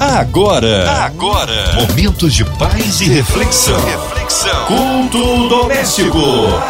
Agora, 0.00 0.88
agora, 1.04 1.74
momentos 1.74 2.32
de 2.32 2.44
paz 2.44 3.00
e 3.00 3.06
reflexão. 3.08 3.76
Reflexão. 3.84 4.66
Culto 4.66 5.48
doméstico. 5.48 6.18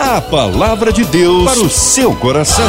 A 0.00 0.18
palavra 0.18 0.90
de 0.90 1.04
Deus 1.04 1.44
para 1.44 1.60
o 1.60 1.68
seu 1.68 2.16
coração. 2.16 2.64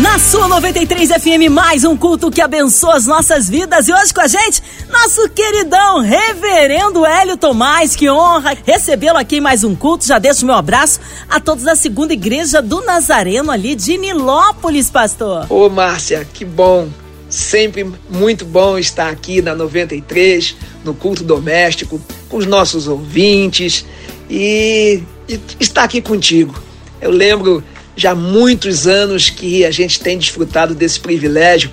Na 0.00 0.18
sua 0.18 0.48
93 0.48 1.10
FM, 1.10 1.48
mais 1.48 1.84
um 1.84 1.96
culto 1.96 2.28
que 2.28 2.40
abençoa 2.40 2.96
as 2.96 3.06
nossas 3.06 3.48
vidas. 3.48 3.86
E 3.86 3.94
hoje 3.94 4.12
com 4.12 4.20
a 4.20 4.26
gente, 4.26 4.60
nosso 4.90 5.28
queridão 5.30 6.00
Reverendo 6.00 7.06
Hélio 7.06 7.36
Tomás. 7.36 7.94
Que 7.94 8.10
honra 8.10 8.56
recebê-lo 8.66 9.18
aqui 9.18 9.36
em 9.36 9.40
mais 9.40 9.62
um 9.62 9.76
culto. 9.76 10.04
Já 10.04 10.18
deixo 10.18 10.44
meu 10.44 10.56
abraço 10.56 10.98
a 11.30 11.38
todos 11.38 11.62
da 11.62 11.76
segunda 11.76 12.12
igreja 12.12 12.60
do 12.60 12.80
Nazareno 12.80 13.52
ali 13.52 13.76
de 13.76 13.96
Nilópolis, 13.96 14.90
pastor. 14.90 15.46
Ô, 15.48 15.68
Márcia, 15.68 16.26
que 16.32 16.44
bom. 16.44 16.88
Sempre 17.32 17.90
muito 18.10 18.44
bom 18.44 18.76
estar 18.76 19.08
aqui 19.08 19.40
na 19.40 19.54
93, 19.54 20.54
no 20.84 20.92
culto 20.92 21.24
doméstico, 21.24 21.98
com 22.28 22.36
os 22.36 22.44
nossos 22.44 22.86
ouvintes 22.86 23.86
e, 24.28 25.02
e 25.26 25.40
estar 25.58 25.84
aqui 25.84 26.02
contigo. 26.02 26.54
Eu 27.00 27.10
lembro 27.10 27.64
já 27.96 28.14
muitos 28.14 28.86
anos 28.86 29.30
que 29.30 29.64
a 29.64 29.70
gente 29.70 29.98
tem 29.98 30.18
desfrutado 30.18 30.74
desse 30.74 31.00
privilégio, 31.00 31.70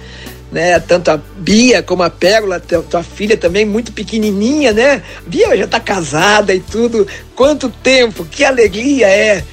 né? 0.50 0.80
Tanto 0.80 1.12
a 1.12 1.18
Bia 1.18 1.84
como 1.84 2.04
a 2.04 2.10
Pérola, 2.10 2.62
tua 2.62 3.04
filha 3.04 3.36
também 3.36 3.66
muito 3.66 3.92
pequenininha, 3.92 4.72
né? 4.72 5.04
Bia 5.28 5.58
já 5.58 5.66
está 5.66 5.82
casada 5.82 6.56
e 6.56 6.62
tudo. 6.62 7.06
Quanto 7.36 7.70
tempo, 7.70 8.24
que 8.24 8.46
alegria 8.46 9.10
é, 9.10 9.44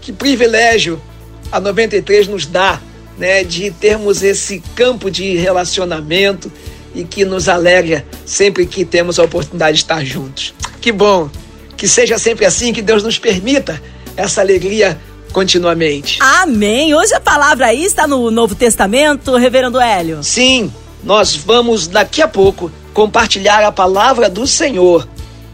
que 0.00 0.12
privilégio 0.12 1.02
a 1.50 1.58
93 1.58 2.28
nos 2.28 2.46
dá, 2.46 2.80
né? 3.18 3.44
De 3.44 3.70
termos 3.70 4.22
esse 4.22 4.62
campo 4.74 5.10
de 5.10 5.36
relacionamento 5.36 6.50
e 6.94 7.04
que 7.04 7.24
nos 7.24 7.48
alegra 7.48 8.04
sempre 8.24 8.66
que 8.66 8.84
temos 8.84 9.18
a 9.18 9.24
oportunidade 9.24 9.76
de 9.76 9.82
estar 9.82 10.04
juntos. 10.04 10.54
Que 10.80 10.90
bom, 10.90 11.28
que 11.76 11.86
seja 11.86 12.18
sempre 12.18 12.46
assim, 12.46 12.72
que 12.72 12.82
Deus 12.82 13.02
nos 13.02 13.18
permita 13.18 13.80
essa 14.16 14.40
alegria 14.40 14.98
continuamente. 15.32 16.18
Amém. 16.20 16.94
Hoje 16.94 17.14
a 17.14 17.20
palavra 17.20 17.66
aí 17.66 17.84
está 17.84 18.06
no 18.06 18.30
Novo 18.30 18.54
Testamento, 18.54 19.36
Reverendo 19.36 19.78
Hélio. 19.78 20.22
Sim, 20.22 20.72
nós 21.04 21.36
vamos 21.36 21.86
daqui 21.86 22.22
a 22.22 22.28
pouco 22.28 22.72
compartilhar 22.94 23.62
a 23.62 23.70
palavra 23.70 24.30
do 24.30 24.46
Senhor. 24.46 25.06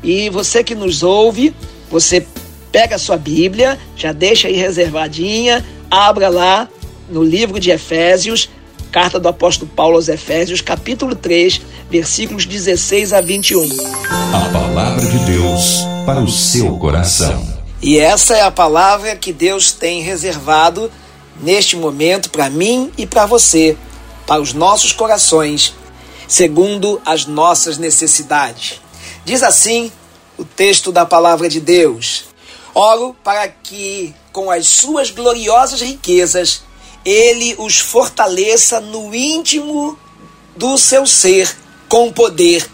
E 0.02 0.30
você 0.30 0.62
que 0.62 0.74
nos 0.74 1.02
ouve, 1.02 1.52
você 1.90 2.24
pega 2.70 2.94
a 2.94 2.98
sua 2.98 3.16
Bíblia, 3.16 3.78
já 3.96 4.12
deixa 4.12 4.46
aí 4.46 4.54
reservadinha, 4.54 5.64
abra 5.90 6.28
lá 6.28 6.68
no 7.12 7.22
livro 7.22 7.60
de 7.60 7.70
Efésios, 7.70 8.48
carta 8.90 9.20
do 9.20 9.28
apóstolo 9.28 9.70
Paulo 9.70 9.96
aos 9.96 10.08
Efésios, 10.08 10.62
capítulo 10.62 11.14
3, 11.14 11.60
versículos 11.90 12.46
16 12.46 13.12
a 13.12 13.20
21. 13.20 13.68
A 14.32 14.48
palavra 14.50 15.04
de 15.04 15.18
Deus 15.18 15.82
para 16.06 16.20
o 16.20 16.28
seu 16.28 16.78
coração. 16.78 17.46
E 17.82 17.98
essa 17.98 18.34
é 18.34 18.40
a 18.40 18.50
palavra 18.50 19.14
que 19.14 19.32
Deus 19.32 19.72
tem 19.72 20.02
reservado 20.02 20.90
neste 21.40 21.76
momento 21.76 22.30
para 22.30 22.48
mim 22.48 22.90
e 22.96 23.06
para 23.06 23.26
você, 23.26 23.76
para 24.26 24.40
os 24.40 24.54
nossos 24.54 24.92
corações, 24.92 25.74
segundo 26.26 27.00
as 27.04 27.26
nossas 27.26 27.76
necessidades. 27.76 28.80
Diz 29.24 29.42
assim 29.42 29.92
o 30.38 30.44
texto 30.44 30.90
da 30.90 31.04
palavra 31.04 31.48
de 31.48 31.60
Deus: 31.60 32.24
Oro 32.74 33.14
para 33.22 33.48
que, 33.48 34.14
com 34.32 34.50
as 34.50 34.66
suas 34.66 35.10
gloriosas 35.10 35.82
riquezas, 35.82 36.62
ele 37.04 37.54
os 37.58 37.78
fortaleça 37.78 38.80
no 38.80 39.14
íntimo 39.14 39.98
do 40.56 40.76
seu 40.76 41.06
ser, 41.06 41.54
com 41.88 42.12
poder, 42.12 42.68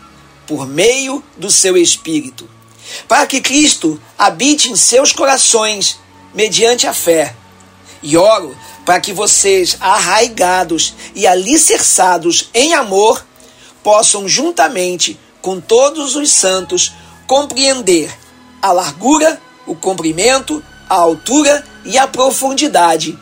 por 0.46 0.66
meio 0.66 1.22
do 1.36 1.50
seu 1.50 1.76
espírito 1.76 2.58
para 3.06 3.26
que 3.26 3.40
Cristo 3.40 4.00
habite 4.16 4.70
em 4.70 4.76
seus 4.76 5.12
corações 5.12 5.98
mediante 6.34 6.86
a 6.86 6.94
fé. 6.94 7.34
E 8.02 8.16
oro 8.16 8.56
para 8.84 9.00
que 9.00 9.12
vocês, 9.12 9.76
arraigados 9.80 10.94
e 11.14 11.26
alicerçados 11.26 12.48
em 12.54 12.72
amor, 12.74 13.24
possam 13.82 14.26
juntamente 14.28 15.18
com 15.42 15.60
todos 15.60 16.16
os 16.16 16.30
santos 16.30 16.92
compreender 17.26 18.10
a 18.62 18.72
largura, 18.72 19.40
o 19.66 19.74
comprimento, 19.74 20.62
a 20.88 20.94
altura 20.94 21.64
e 21.84 21.98
a 21.98 22.06
profundidade 22.06 23.18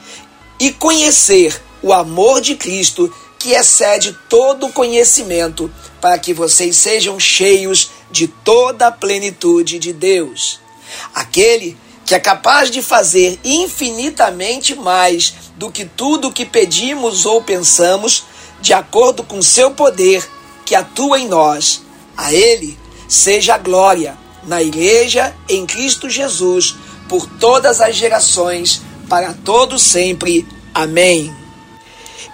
e 0.58 0.72
conhecer 0.72 1.60
o 1.82 1.92
amor 1.92 2.40
de 2.40 2.56
Cristo 2.56 3.12
que 3.38 3.52
excede 3.52 4.16
todo 4.28 4.72
conhecimento, 4.72 5.70
para 6.00 6.18
que 6.18 6.32
vocês 6.32 6.76
sejam 6.76 7.20
cheios 7.20 7.90
de 8.10 8.26
toda 8.26 8.88
a 8.88 8.92
plenitude 8.92 9.78
de 9.78 9.92
Deus. 9.92 10.58
Aquele 11.14 11.76
que 12.04 12.14
é 12.14 12.20
capaz 12.20 12.70
de 12.70 12.80
fazer 12.80 13.38
infinitamente 13.44 14.74
mais 14.74 15.34
do 15.56 15.70
que 15.70 15.84
tudo 15.84 16.28
o 16.28 16.32
que 16.32 16.44
pedimos 16.44 17.26
ou 17.26 17.42
pensamos, 17.42 18.24
de 18.60 18.72
acordo 18.72 19.24
com 19.24 19.42
seu 19.42 19.72
poder 19.72 20.26
que 20.64 20.74
atua 20.74 21.18
em 21.18 21.28
nós. 21.28 21.82
A 22.16 22.32
Ele 22.32 22.78
seja 23.08 23.54
a 23.54 23.58
glória 23.58 24.16
na 24.44 24.62
Igreja 24.62 25.34
em 25.48 25.66
Cristo 25.66 26.08
Jesus, 26.08 26.76
por 27.08 27.26
todas 27.26 27.80
as 27.80 27.96
gerações, 27.96 28.82
para 29.08 29.32
todos 29.32 29.82
sempre. 29.82 30.46
Amém. 30.74 31.34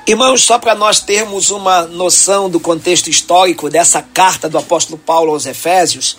Irmãos, 0.06 0.42
só 0.42 0.58
para 0.58 0.74
nós 0.74 1.00
termos 1.00 1.50
uma 1.50 1.82
noção 1.82 2.50
do 2.50 2.58
contexto 2.58 3.08
histórico 3.08 3.70
dessa 3.70 4.02
carta 4.02 4.48
do 4.48 4.58
apóstolo 4.58 4.98
Paulo 4.98 5.32
aos 5.32 5.46
Efésios, 5.46 6.18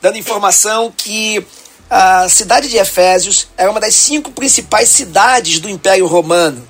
dando 0.00 0.16
informação 0.16 0.92
que 0.96 1.44
a 1.90 2.26
cidade 2.28 2.70
de 2.70 2.78
Efésios 2.78 3.48
era 3.56 3.70
uma 3.70 3.80
das 3.80 3.94
cinco 3.94 4.30
principais 4.30 4.88
cidades 4.88 5.60
do 5.60 5.68
Império 5.68 6.06
Romano. 6.06 6.66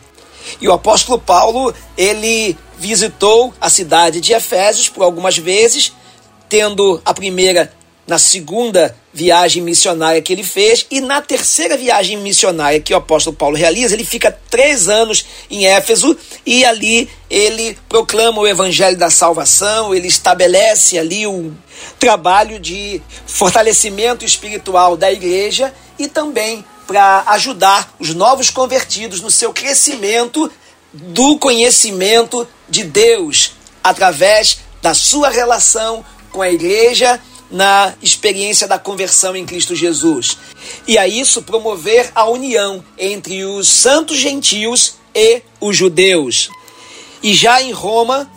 E 0.60 0.66
o 0.66 0.72
apóstolo 0.72 1.18
Paulo, 1.18 1.72
ele 1.96 2.58
visitou 2.76 3.54
a 3.60 3.70
cidade 3.70 4.20
de 4.20 4.32
Efésios 4.32 4.88
por 4.88 5.04
algumas 5.04 5.38
vezes, 5.38 5.92
tendo 6.48 7.00
a 7.04 7.14
primeira 7.14 7.72
na 8.04 8.18
segunda 8.18 8.96
viagem 9.12 9.62
missionária 9.62 10.22
que 10.22 10.32
ele 10.32 10.42
fez. 10.42 10.86
E 10.90 11.00
na 11.00 11.20
terceira 11.20 11.76
viagem 11.76 12.16
missionária 12.16 12.80
que 12.80 12.94
o 12.94 12.96
apóstolo 12.96 13.36
Paulo 13.36 13.56
realiza, 13.56 13.94
ele 13.94 14.04
fica 14.04 14.36
três 14.50 14.88
anos 14.88 15.24
em 15.50 15.66
Éfeso 15.66 16.16
e 16.46 16.64
ali 16.64 17.08
ele 17.28 17.76
proclama 17.88 18.40
o 18.40 18.46
evangelho 18.46 18.96
da 18.96 19.10
salvação, 19.10 19.94
ele 19.94 20.08
estabelece 20.08 20.98
ali 20.98 21.26
um 21.26 21.54
trabalho 21.98 22.58
de 22.58 23.02
fortalecimento 23.26 24.24
espiritual 24.24 24.96
da 24.96 25.12
igreja 25.12 25.72
e 25.98 26.08
também 26.08 26.64
para 26.86 27.24
ajudar 27.28 27.94
os 27.98 28.14
novos 28.14 28.50
convertidos 28.50 29.20
no 29.20 29.30
seu 29.30 29.52
crescimento 29.52 30.50
do 30.92 31.38
conhecimento 31.38 32.46
de 32.68 32.84
Deus 32.84 33.52
através 33.82 34.58
da 34.82 34.94
sua 34.94 35.30
relação 35.30 36.04
com 36.30 36.42
a 36.42 36.50
igreja 36.50 37.20
na 37.52 37.92
experiência 38.02 38.66
da 38.66 38.78
conversão 38.78 39.36
em 39.36 39.44
Cristo 39.44 39.76
Jesus. 39.76 40.38
E 40.88 40.96
a 40.96 41.06
isso 41.06 41.42
promover 41.42 42.10
a 42.14 42.24
união 42.24 42.82
entre 42.98 43.44
os 43.44 43.68
santos 43.68 44.16
gentios 44.16 44.94
e 45.14 45.42
os 45.60 45.76
judeus. 45.76 46.48
E 47.22 47.34
já 47.34 47.62
em 47.62 47.70
Roma, 47.70 48.28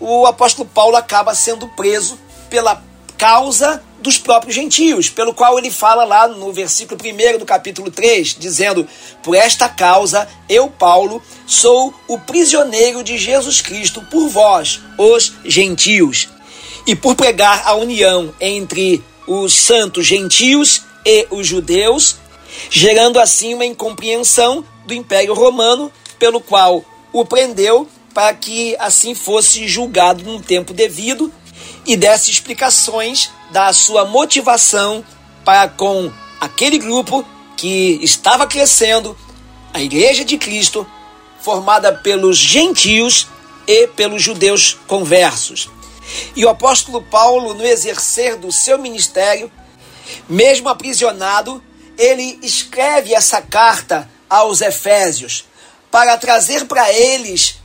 o 0.00 0.26
apóstolo 0.26 0.68
Paulo 0.68 0.96
acaba 0.96 1.34
sendo 1.34 1.68
preso 1.68 2.18
pela 2.50 2.82
causa 3.16 3.82
dos 4.00 4.18
próprios 4.18 4.54
gentios, 4.54 5.08
pelo 5.08 5.32
qual 5.32 5.58
ele 5.58 5.70
fala 5.70 6.04
lá 6.04 6.28
no 6.28 6.52
versículo 6.52 7.00
1 7.00 7.38
do 7.38 7.46
capítulo 7.46 7.90
3, 7.90 8.36
dizendo: 8.38 8.86
Por 9.22 9.34
esta 9.34 9.68
causa, 9.68 10.28
eu, 10.48 10.68
Paulo, 10.68 11.22
sou 11.46 11.94
o 12.06 12.18
prisioneiro 12.18 13.02
de 13.02 13.16
Jesus 13.16 13.62
Cristo 13.62 14.02
por 14.10 14.28
vós, 14.28 14.80
os 14.98 15.32
gentios 15.44 16.28
e 16.86 16.94
por 16.94 17.14
pregar 17.14 17.62
a 17.66 17.74
união 17.74 18.32
entre 18.40 19.02
os 19.26 19.54
santos 19.54 20.06
gentios 20.06 20.82
e 21.04 21.26
os 21.30 21.46
judeus, 21.46 22.16
gerando 22.70 23.18
assim 23.18 23.54
uma 23.54 23.64
incompreensão 23.64 24.64
do 24.86 24.94
Império 24.94 25.34
Romano, 25.34 25.90
pelo 26.18 26.40
qual 26.40 26.84
o 27.12 27.24
prendeu 27.24 27.88
para 28.14 28.32
que 28.32 28.76
assim 28.78 29.14
fosse 29.14 29.66
julgado 29.68 30.24
no 30.24 30.40
tempo 30.40 30.72
devido 30.72 31.30
e 31.84 31.96
desse 31.96 32.30
explicações 32.30 33.30
da 33.50 33.72
sua 33.72 34.04
motivação 34.04 35.04
para 35.44 35.68
com 35.68 36.10
aquele 36.40 36.78
grupo 36.78 37.24
que 37.56 37.98
estava 38.02 38.46
crescendo, 38.46 39.16
a 39.72 39.80
Igreja 39.80 40.24
de 40.24 40.36
Cristo, 40.36 40.86
formada 41.40 41.92
pelos 41.92 42.36
gentios 42.36 43.28
e 43.66 43.86
pelos 43.88 44.22
judeus 44.22 44.76
conversos. 44.86 45.68
E 46.34 46.44
o 46.44 46.48
apóstolo 46.48 47.02
Paulo, 47.02 47.54
no 47.54 47.64
exercer 47.64 48.36
do 48.36 48.52
seu 48.52 48.78
ministério, 48.78 49.50
mesmo 50.28 50.68
aprisionado, 50.68 51.62
ele 51.98 52.38
escreve 52.42 53.14
essa 53.14 53.40
carta 53.40 54.08
aos 54.28 54.60
Efésios 54.60 55.44
para 55.90 56.16
trazer 56.16 56.66
para 56.66 56.92
eles 56.92 57.56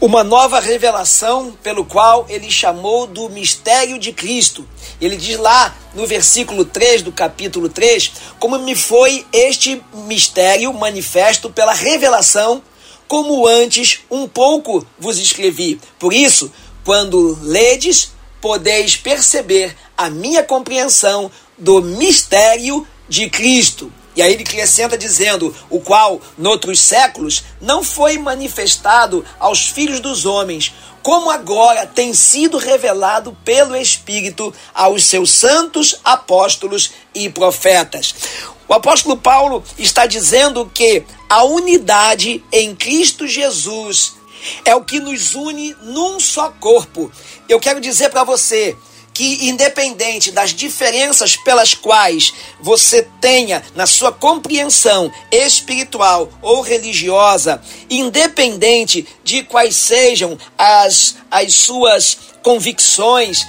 uma 0.00 0.24
nova 0.24 0.60
revelação 0.60 1.56
pelo 1.62 1.84
qual 1.84 2.26
ele 2.28 2.50
chamou 2.50 3.06
do 3.06 3.28
mistério 3.30 3.98
de 3.98 4.12
Cristo. 4.12 4.68
Ele 5.00 5.16
diz 5.16 5.38
lá 5.38 5.74
no 5.94 6.06
versículo 6.06 6.64
3 6.64 7.02
do 7.02 7.12
capítulo 7.12 7.68
3, 7.68 8.12
como 8.38 8.58
me 8.58 8.74
foi 8.74 9.26
este 9.32 9.82
mistério 9.94 10.72
manifesto 10.74 11.50
pela 11.50 11.72
revelação, 11.72 12.62
como 13.06 13.46
antes 13.46 14.00
um 14.10 14.26
pouco 14.26 14.84
vos 14.98 15.18
escrevi. 15.18 15.80
Por 15.98 16.12
isso, 16.12 16.52
quando 16.84 17.38
ledes, 17.42 18.12
podeis 18.40 18.96
perceber 18.96 19.76
a 19.96 20.10
minha 20.10 20.42
compreensão 20.42 21.30
do 21.56 21.80
mistério 21.80 22.86
de 23.08 23.30
Cristo. 23.30 23.92
E 24.14 24.20
aí 24.20 24.34
ele 24.34 24.42
acrescenta 24.42 24.98
dizendo: 24.98 25.54
o 25.70 25.80
qual, 25.80 26.20
noutros 26.36 26.80
séculos, 26.80 27.44
não 27.60 27.82
foi 27.82 28.18
manifestado 28.18 29.24
aos 29.38 29.68
filhos 29.68 30.00
dos 30.00 30.26
homens, 30.26 30.74
como 31.02 31.30
agora 31.30 31.86
tem 31.86 32.12
sido 32.12 32.58
revelado 32.58 33.36
pelo 33.44 33.74
Espírito 33.74 34.52
aos 34.74 35.04
seus 35.04 35.30
santos 35.30 35.98
apóstolos 36.04 36.92
e 37.14 37.28
profetas. 37.28 38.14
O 38.68 38.74
apóstolo 38.74 39.16
Paulo 39.16 39.62
está 39.76 40.06
dizendo 40.06 40.70
que 40.72 41.04
a 41.28 41.44
unidade 41.44 42.42
em 42.52 42.74
Cristo 42.74 43.26
Jesus 43.26 44.14
é 44.64 44.74
o 44.74 44.84
que 44.84 45.00
nos 45.00 45.34
une 45.34 45.76
num 45.82 46.18
só 46.20 46.50
corpo. 46.50 47.10
Eu 47.48 47.60
quero 47.60 47.80
dizer 47.80 48.10
para 48.10 48.24
você 48.24 48.76
que, 49.12 49.48
independente 49.48 50.30
das 50.30 50.50
diferenças 50.54 51.36
pelas 51.36 51.74
quais 51.74 52.32
você 52.60 53.06
tenha 53.20 53.62
na 53.74 53.86
sua 53.86 54.10
compreensão 54.10 55.12
espiritual 55.30 56.30
ou 56.40 56.62
religiosa, 56.62 57.62
independente 57.90 59.06
de 59.22 59.42
quais 59.42 59.76
sejam 59.76 60.38
as, 60.56 61.16
as 61.30 61.54
suas 61.54 62.18
convicções, 62.42 63.46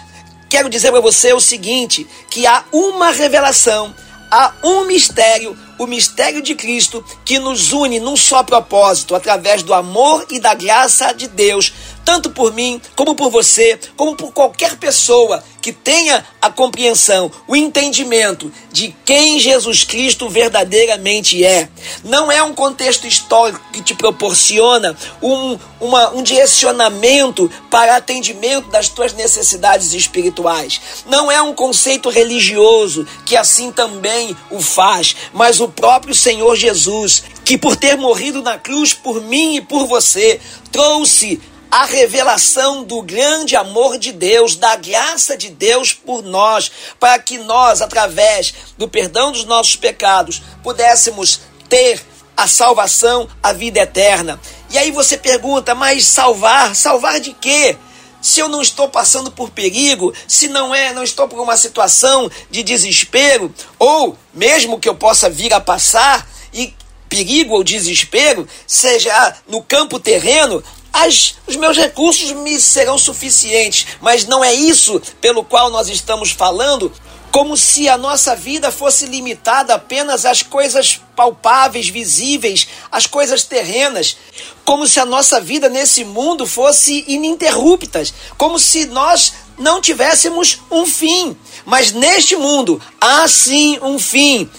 quero 0.49 0.69
dizer 0.69 0.91
para 0.91 0.99
você 0.99 1.33
o 1.33 1.39
seguinte: 1.39 2.05
que 2.29 2.45
há 2.45 2.65
uma 2.71 3.11
revelação, 3.11 3.95
há 4.33 4.51
um 4.63 4.85
mistério 4.85 5.55
o 5.77 5.85
mistério 5.85 6.41
de 6.41 6.55
Cristo 6.55 7.03
que 7.25 7.39
nos 7.39 7.71
une 7.71 7.99
num 7.99 8.15
só 8.15 8.41
propósito, 8.43 9.15
através 9.15 9.63
do 9.63 9.73
amor 9.73 10.25
e 10.29 10.39
da 10.39 10.53
graça 10.53 11.13
de 11.13 11.27
Deus, 11.27 11.73
tanto 12.03 12.29
por 12.29 12.53
mim, 12.53 12.81
como 12.95 13.15
por 13.15 13.29
você, 13.29 13.79
como 13.95 14.15
por 14.15 14.31
qualquer 14.31 14.77
pessoa 14.77 15.43
que 15.61 15.71
tenha 15.71 16.25
a 16.41 16.49
compreensão, 16.49 17.31
o 17.47 17.55
entendimento 17.55 18.51
de 18.69 18.93
quem 19.05 19.39
Jesus 19.39 19.85
Cristo 19.85 20.27
verdadeiramente 20.27 21.43
é. 21.45 21.69
Não 22.03 22.29
é 22.29 22.43
um 22.43 22.53
contexto 22.53 23.07
histórico 23.07 23.61
que 23.71 23.81
te 23.81 23.95
proporciona 23.95 24.93
um, 25.21 25.57
uma, 25.79 26.09
um 26.09 26.21
direcionamento 26.21 27.49
para 27.71 27.95
atendimento 27.95 28.67
das 28.69 28.89
tuas 28.89 29.13
necessidades 29.13 29.93
espirituais. 29.93 30.81
Não 31.05 31.31
é 31.31 31.41
um 31.41 31.53
conceito 31.53 32.09
religioso 32.09 33.07
que 33.25 33.37
assim 33.37 33.71
também 33.71 34.35
o 34.51 34.61
faz, 34.61 35.15
mas 35.31 35.61
o 35.61 35.69
próprio 35.69 36.13
Senhor 36.13 36.57
Jesus, 36.57 37.23
que 37.45 37.57
por 37.57 37.77
ter 37.77 37.95
morrido 37.95 38.41
na 38.41 38.57
cruz 38.57 38.93
por 38.93 39.21
mim 39.21 39.55
e 39.55 39.61
por 39.61 39.87
você, 39.87 40.41
trouxe 40.73 41.39
a 41.73 41.85
revelação 41.85 42.83
do 42.83 43.01
grande 43.01 43.55
amor 43.55 43.97
de 43.97 44.11
Deus, 44.11 44.55
da 44.55 44.75
graça 44.75 45.35
de 45.35 45.49
Deus 45.49 45.91
por 45.91 46.21
nós, 46.21 46.71
para 46.99 47.17
que 47.17 47.39
nós, 47.39 47.81
através 47.81 48.53
do 48.77 48.87
perdão 48.87 49.31
dos 49.31 49.43
nossos 49.43 49.75
pecados, 49.75 50.39
pudéssemos 50.61 51.39
ter 51.67 51.99
a 52.37 52.47
salvação, 52.47 53.27
a 53.41 53.53
vida 53.53 53.79
eterna. 53.79 54.39
E 54.69 54.77
aí 54.77 54.91
você 54.91 55.17
pergunta, 55.17 55.73
mas 55.73 56.05
salvar? 56.05 56.75
Salvar 56.75 57.19
de 57.19 57.33
quê? 57.33 57.75
Se 58.21 58.39
eu 58.39 58.47
não 58.47 58.61
estou 58.61 58.87
passando 58.87 59.31
por 59.31 59.49
perigo, 59.49 60.13
se 60.27 60.47
não 60.49 60.75
é, 60.75 60.93
não 60.93 61.03
estou 61.03 61.27
por 61.27 61.39
uma 61.39 61.57
situação 61.57 62.29
de 62.51 62.61
desespero, 62.61 63.51
ou 63.79 64.15
mesmo 64.31 64.79
que 64.79 64.87
eu 64.87 64.93
possa 64.93 65.27
vir 65.27 65.51
a 65.51 65.59
passar 65.59 66.29
e 66.53 66.71
perigo 67.09 67.55
ou 67.55 67.63
desespero, 67.63 68.47
seja 68.67 69.35
no 69.47 69.63
campo 69.63 69.99
terreno, 69.99 70.63
as, 70.93 71.35
os 71.47 71.55
meus 71.55 71.75
recursos 71.75 72.31
me 72.31 72.59
serão 72.59 72.99
suficientes, 72.99 73.87
mas 73.99 74.25
não 74.25 74.43
é 74.43 74.53
isso 74.53 75.01
pelo 75.19 75.43
qual 75.43 75.71
nós 75.71 75.89
estamos 75.89 76.29
falando, 76.29 76.93
como 77.31 77.57
se 77.57 77.89
a 77.89 77.97
nossa 77.97 78.35
vida 78.35 78.71
fosse 78.71 79.07
limitada 79.07 79.73
apenas 79.73 80.23
às 80.23 80.43
coisas 80.43 81.01
palpáveis, 81.15 81.89
visíveis, 81.89 82.67
às 82.91 83.07
coisas 83.07 83.43
terrenas, 83.43 84.15
como 84.63 84.85
se 84.85 84.99
a 84.99 85.05
nossa 85.05 85.41
vida 85.41 85.67
nesse 85.67 86.03
mundo 86.03 86.45
fosse 86.45 87.03
ininterrupta, 87.07 88.03
como 88.37 88.59
se 88.59 88.85
nós 88.85 89.33
não 89.57 89.81
tivéssemos 89.81 90.59
um 90.69 90.85
fim. 90.85 91.35
Mas 91.65 91.91
neste 91.91 92.35
mundo 92.35 92.79
há 93.01 93.27
sim 93.27 93.79
um 93.81 93.97
fim. 93.97 94.49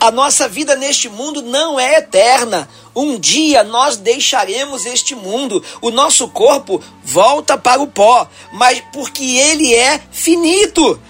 A 0.00 0.10
nossa 0.10 0.48
vida 0.48 0.74
neste 0.74 1.08
mundo 1.08 1.40
não 1.40 1.78
é 1.78 1.98
eterna. 1.98 2.68
Um 2.94 3.18
dia 3.18 3.64
nós 3.64 3.96
deixaremos 3.96 4.86
este 4.86 5.14
mundo, 5.14 5.62
o 5.80 5.90
nosso 5.90 6.28
corpo 6.28 6.82
volta 7.02 7.58
para 7.58 7.82
o 7.82 7.86
pó, 7.86 8.28
mas 8.52 8.82
porque 8.92 9.24
ele 9.24 9.74
é 9.74 10.00
finito, 10.12 11.00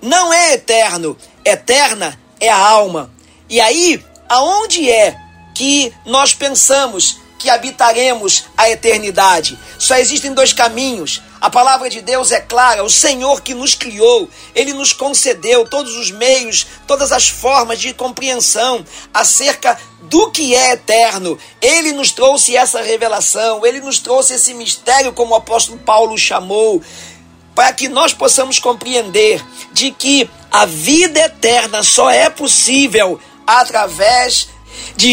não 0.00 0.32
é 0.32 0.54
eterno. 0.54 1.16
Eterna 1.44 2.18
é 2.40 2.48
a 2.48 2.56
alma. 2.56 3.10
E 3.48 3.60
aí, 3.60 4.02
aonde 4.28 4.90
é 4.90 5.16
que 5.54 5.92
nós 6.06 6.34
pensamos 6.34 7.18
que 7.38 7.48
habitaremos 7.48 8.44
a 8.56 8.68
eternidade? 8.68 9.58
Só 9.78 9.96
existem 9.96 10.34
dois 10.34 10.52
caminhos 10.52 11.22
a 11.40 11.48
palavra 11.48 11.88
de 11.88 12.00
Deus 12.00 12.32
é 12.32 12.40
clara, 12.40 12.82
o 12.82 12.90
Senhor 12.90 13.42
que 13.42 13.54
nos 13.54 13.72
criou, 13.74 14.28
ele 14.54 14.72
nos 14.72 14.92
concedeu 14.92 15.64
todos 15.64 15.94
os 15.96 16.10
meios, 16.10 16.66
todas 16.86 17.12
as 17.12 17.28
formas 17.28 17.80
de 17.80 17.94
compreensão 17.94 18.84
acerca 19.14 19.78
do 20.02 20.32
que 20.32 20.54
é 20.54 20.72
eterno. 20.72 21.38
Ele 21.62 21.92
nos 21.92 22.10
trouxe 22.10 22.56
essa 22.56 22.82
revelação, 22.82 23.64
ele 23.64 23.80
nos 23.80 24.00
trouxe 24.00 24.34
esse 24.34 24.52
mistério, 24.52 25.12
como 25.12 25.32
o 25.32 25.36
apóstolo 25.36 25.78
Paulo 25.78 26.18
chamou, 26.18 26.82
para 27.54 27.72
que 27.72 27.88
nós 27.88 28.12
possamos 28.12 28.58
compreender 28.58 29.44
de 29.72 29.92
que 29.92 30.28
a 30.50 30.66
vida 30.66 31.20
eterna 31.20 31.84
só 31.84 32.10
é 32.10 32.28
possível 32.28 33.20
através 33.46 34.48
de 34.57 34.57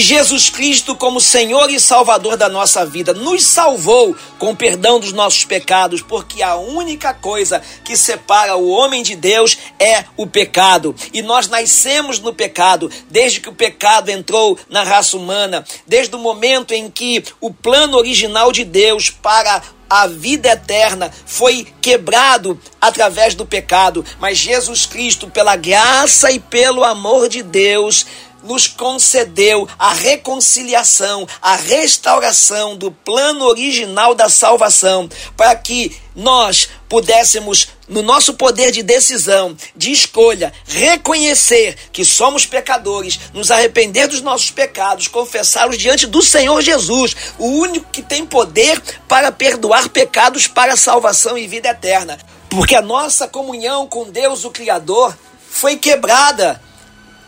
Jesus 0.01 0.49
Cristo 0.49 0.95
como 0.95 1.19
Senhor 1.19 1.69
e 1.69 1.79
Salvador 1.79 2.37
da 2.37 2.49
nossa 2.49 2.85
vida. 2.85 3.13
Nos 3.13 3.43
salvou 3.43 4.15
com 4.37 4.51
o 4.51 4.55
perdão 4.55 4.99
dos 4.99 5.11
nossos 5.11 5.45
pecados, 5.45 6.01
porque 6.01 6.41
a 6.41 6.55
única 6.55 7.13
coisa 7.13 7.61
que 7.83 7.97
separa 7.97 8.55
o 8.55 8.69
homem 8.69 9.03
de 9.03 9.15
Deus 9.15 9.57
é 9.79 10.05
o 10.17 10.25
pecado. 10.27 10.95
E 11.13 11.21
nós 11.21 11.47
nascemos 11.47 12.19
no 12.19 12.33
pecado, 12.33 12.89
desde 13.09 13.39
que 13.39 13.49
o 13.49 13.53
pecado 13.53 14.09
entrou 14.09 14.57
na 14.69 14.83
raça 14.83 15.17
humana, 15.17 15.65
desde 15.87 16.15
o 16.15 16.19
momento 16.19 16.73
em 16.73 16.89
que 16.89 17.23
o 17.41 17.53
plano 17.53 17.97
original 17.97 18.51
de 18.51 18.63
Deus 18.63 19.09
para 19.09 19.61
a 19.89 20.07
vida 20.07 20.49
eterna 20.49 21.11
foi 21.25 21.67
quebrado 21.81 22.59
através 22.81 23.35
do 23.35 23.45
pecado, 23.45 24.03
mas 24.19 24.37
Jesus 24.37 24.85
Cristo, 24.85 25.29
pela 25.29 25.55
graça 25.55 26.31
e 26.31 26.39
pelo 26.39 26.83
amor 26.83 27.29
de 27.29 27.43
Deus, 27.43 28.05
nos 28.45 28.67
concedeu 28.67 29.67
a 29.77 29.93
reconciliação, 29.93 31.27
a 31.41 31.55
restauração 31.55 32.77
do 32.77 32.91
plano 32.91 33.45
original 33.45 34.13
da 34.13 34.29
salvação, 34.29 35.09
para 35.35 35.55
que 35.55 35.95
nós 36.15 36.69
pudéssemos, 36.87 37.67
no 37.89 38.01
nosso 38.01 38.35
poder 38.35 38.71
de 38.71 38.81
decisão, 38.81 39.57
de 39.75 39.91
escolha, 39.91 40.53
reconhecer 40.65 41.75
que 41.91 42.05
somos 42.05 42.45
pecadores, 42.45 43.19
nos 43.33 43.51
arrepender 43.51 44.07
dos 44.07 44.21
nossos 44.21 44.51
pecados, 44.51 45.07
confessá-los 45.07 45.77
diante 45.77 46.07
do 46.07 46.21
Senhor 46.21 46.61
Jesus, 46.61 47.15
o 47.37 47.47
único 47.47 47.91
que 47.91 48.01
tem 48.01 48.25
poder 48.25 48.81
para 49.07 49.31
perdoar 49.31 49.89
pecados 49.89 50.47
para 50.47 50.77
salvação 50.77 51.37
e 51.37 51.47
vida 51.47 51.69
eterna. 51.69 52.17
Porque 52.49 52.75
a 52.75 52.81
nossa 52.81 53.27
comunhão 53.27 53.87
com 53.87 54.09
Deus, 54.09 54.45
o 54.45 54.51
Criador, 54.51 55.17
foi 55.49 55.75
quebrada 55.75 56.61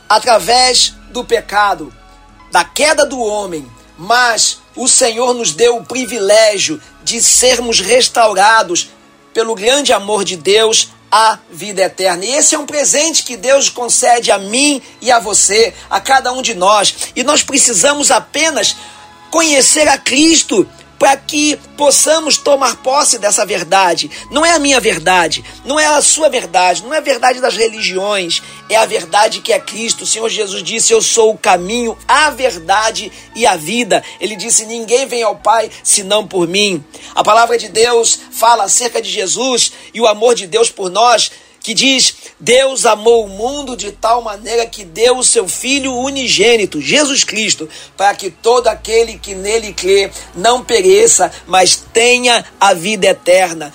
através 0.07 0.93
do 1.09 1.23
pecado, 1.23 1.93
da 2.51 2.63
queda 2.63 3.05
do 3.05 3.19
homem, 3.19 3.69
mas 3.97 4.59
o 4.75 4.87
Senhor 4.87 5.33
nos 5.33 5.53
deu 5.53 5.77
o 5.77 5.85
privilégio 5.85 6.81
de 7.03 7.21
sermos 7.21 7.79
restaurados 7.79 8.89
pelo 9.33 9.55
grande 9.55 9.91
amor 9.91 10.23
de 10.23 10.35
Deus 10.35 10.89
à 11.11 11.39
vida 11.49 11.83
eterna. 11.83 12.25
E 12.25 12.33
esse 12.33 12.55
é 12.55 12.59
um 12.59 12.65
presente 12.65 13.23
que 13.23 13.37
Deus 13.37 13.69
concede 13.69 14.31
a 14.31 14.37
mim 14.37 14.81
e 15.01 15.11
a 15.11 15.19
você, 15.19 15.73
a 15.89 15.99
cada 15.99 16.31
um 16.31 16.41
de 16.41 16.53
nós. 16.53 16.95
E 17.15 17.23
nós 17.23 17.43
precisamos 17.43 18.11
apenas 18.11 18.75
conhecer 19.31 19.87
a 19.87 19.97
Cristo 19.97 20.67
para 20.99 21.15
que 21.15 21.57
possamos 21.77 22.37
tomar 22.37 22.77
posse 22.77 23.17
dessa 23.17 23.45
verdade. 23.45 24.09
Não 24.31 24.45
é 24.45 24.51
a 24.51 24.59
minha 24.59 24.79
verdade, 24.79 25.43
não 25.65 25.79
é 25.79 25.85
a 25.85 26.01
sua 26.01 26.29
verdade, 26.29 26.83
não 26.83 26.93
é 26.93 26.97
a 26.97 27.01
verdade 27.01 27.39
das 27.39 27.55
religiões, 27.55 28.41
é 28.69 28.75
a 28.75 28.85
verdade 28.85 29.41
que 29.41 29.53
é 29.53 29.59
Cristo. 29.59 30.03
O 30.03 30.07
Senhor 30.07 30.29
Jesus 30.29 30.63
disse: 30.63 30.93
Eu 30.93 31.01
sou 31.01 31.31
o 31.31 31.37
caminho, 31.37 31.97
a 32.07 32.29
verdade 32.29 33.11
e 33.35 33.45
a 33.45 33.55
vida. 33.55 34.03
Ele 34.19 34.35
disse: 34.35 34.65
Ninguém 34.65 35.05
vem 35.05 35.23
ao 35.23 35.35
Pai 35.35 35.69
senão 35.83 36.27
por 36.27 36.47
mim. 36.47 36.83
A 37.13 37.23
palavra 37.23 37.57
de 37.57 37.69
Deus 37.69 38.19
fala 38.31 38.63
acerca 38.63 39.01
de 39.01 39.09
Jesus 39.09 39.71
e 39.93 40.01
o 40.01 40.07
amor 40.07 40.35
de 40.35 40.47
Deus 40.47 40.69
por 40.69 40.89
nós 40.89 41.31
que 41.67 41.73
diz: 41.73 42.15
Deus 42.39 42.85
amou 42.85 43.25
o 43.25 43.27
mundo 43.27 43.75
de 43.75 43.91
tal 43.91 44.21
maneira 44.21 44.65
que 44.65 44.85
deu 44.85 45.17
o 45.17 45.23
seu 45.23 45.49
Filho 45.49 45.93
unigênito, 45.93 46.79
Jesus 46.79 47.25
Cristo, 47.25 47.67
para 47.97 48.15
que 48.15 48.29
todo 48.29 48.69
aquele 48.69 49.19
que 49.19 49.35
nele 49.35 49.73
crê 49.73 50.09
não 50.33 50.63
pereça, 50.63 51.29
mas 51.45 51.75
tenha 51.91 52.45
a 52.57 52.73
vida 52.73 53.07
eterna. 53.07 53.73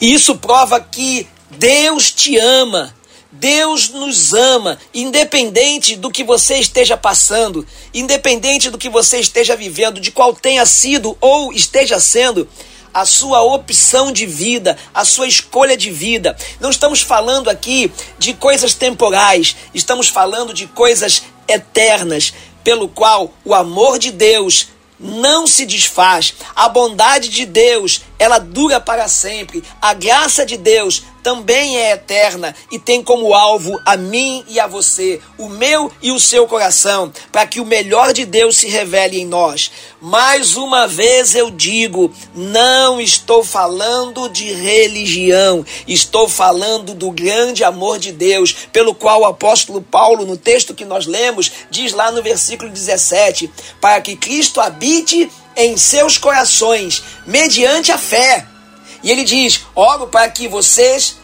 E 0.00 0.14
isso 0.14 0.36
prova 0.36 0.78
que 0.78 1.26
Deus 1.50 2.12
te 2.12 2.38
ama. 2.38 2.94
Deus 3.32 3.88
nos 3.88 4.34
ama, 4.34 4.78
independente 4.94 5.96
do 5.96 6.10
que 6.10 6.22
você 6.22 6.58
esteja 6.58 6.96
passando, 6.96 7.66
independente 7.92 8.70
do 8.70 8.78
que 8.78 8.90
você 8.90 9.18
esteja 9.18 9.56
vivendo, 9.56 10.00
de 10.00 10.12
qual 10.12 10.32
tenha 10.32 10.64
sido 10.64 11.16
ou 11.20 11.52
esteja 11.52 11.98
sendo 11.98 12.46
a 12.92 13.04
sua 13.04 13.42
opção 13.42 14.12
de 14.12 14.26
vida, 14.26 14.76
a 14.92 15.04
sua 15.04 15.26
escolha 15.26 15.76
de 15.76 15.90
vida. 15.90 16.36
Não 16.60 16.70
estamos 16.70 17.00
falando 17.00 17.48
aqui 17.48 17.90
de 18.18 18.34
coisas 18.34 18.74
temporais, 18.74 19.56
estamos 19.74 20.08
falando 20.08 20.52
de 20.52 20.66
coisas 20.66 21.22
eternas, 21.48 22.32
pelo 22.62 22.88
qual 22.88 23.32
o 23.44 23.54
amor 23.54 23.98
de 23.98 24.10
Deus 24.10 24.68
não 24.98 25.46
se 25.46 25.66
desfaz. 25.66 26.34
A 26.54 26.68
bondade 26.68 27.28
de 27.28 27.44
Deus, 27.44 28.02
ela 28.22 28.38
dura 28.38 28.80
para 28.80 29.08
sempre. 29.08 29.64
A 29.80 29.92
graça 29.94 30.46
de 30.46 30.56
Deus 30.56 31.02
também 31.24 31.76
é 31.76 31.92
eterna 31.92 32.54
e 32.70 32.78
tem 32.78 33.02
como 33.02 33.34
alvo 33.34 33.76
a 33.84 33.96
mim 33.96 34.44
e 34.48 34.60
a 34.60 34.66
você, 34.68 35.20
o 35.36 35.48
meu 35.48 35.90
e 36.00 36.12
o 36.12 36.20
seu 36.20 36.46
coração, 36.46 37.12
para 37.32 37.46
que 37.46 37.58
o 37.58 37.64
melhor 37.64 38.12
de 38.12 38.24
Deus 38.24 38.56
se 38.56 38.68
revele 38.68 39.20
em 39.20 39.26
nós. 39.26 39.72
Mais 40.00 40.56
uma 40.56 40.86
vez 40.86 41.34
eu 41.34 41.50
digo, 41.50 42.12
não 42.32 43.00
estou 43.00 43.42
falando 43.42 44.28
de 44.28 44.52
religião, 44.52 45.64
estou 45.86 46.28
falando 46.28 46.94
do 46.94 47.10
grande 47.10 47.64
amor 47.64 47.98
de 47.98 48.12
Deus, 48.12 48.52
pelo 48.72 48.94
qual 48.94 49.22
o 49.22 49.26
apóstolo 49.26 49.82
Paulo, 49.82 50.24
no 50.24 50.36
texto 50.36 50.74
que 50.74 50.84
nós 50.84 51.06
lemos, 51.06 51.50
diz 51.70 51.92
lá 51.92 52.12
no 52.12 52.22
versículo 52.22 52.70
17: 52.70 53.50
para 53.80 54.00
que 54.00 54.14
Cristo 54.14 54.60
habite 54.60 55.28
em 55.56 55.76
seus 55.76 56.18
corações, 56.18 57.02
mediante 57.26 57.92
a 57.92 57.98
fé. 57.98 58.46
E 59.02 59.10
ele 59.10 59.24
diz: 59.24 59.62
oro 59.74 60.06
para 60.06 60.28
que 60.28 60.48
vocês, 60.48 61.16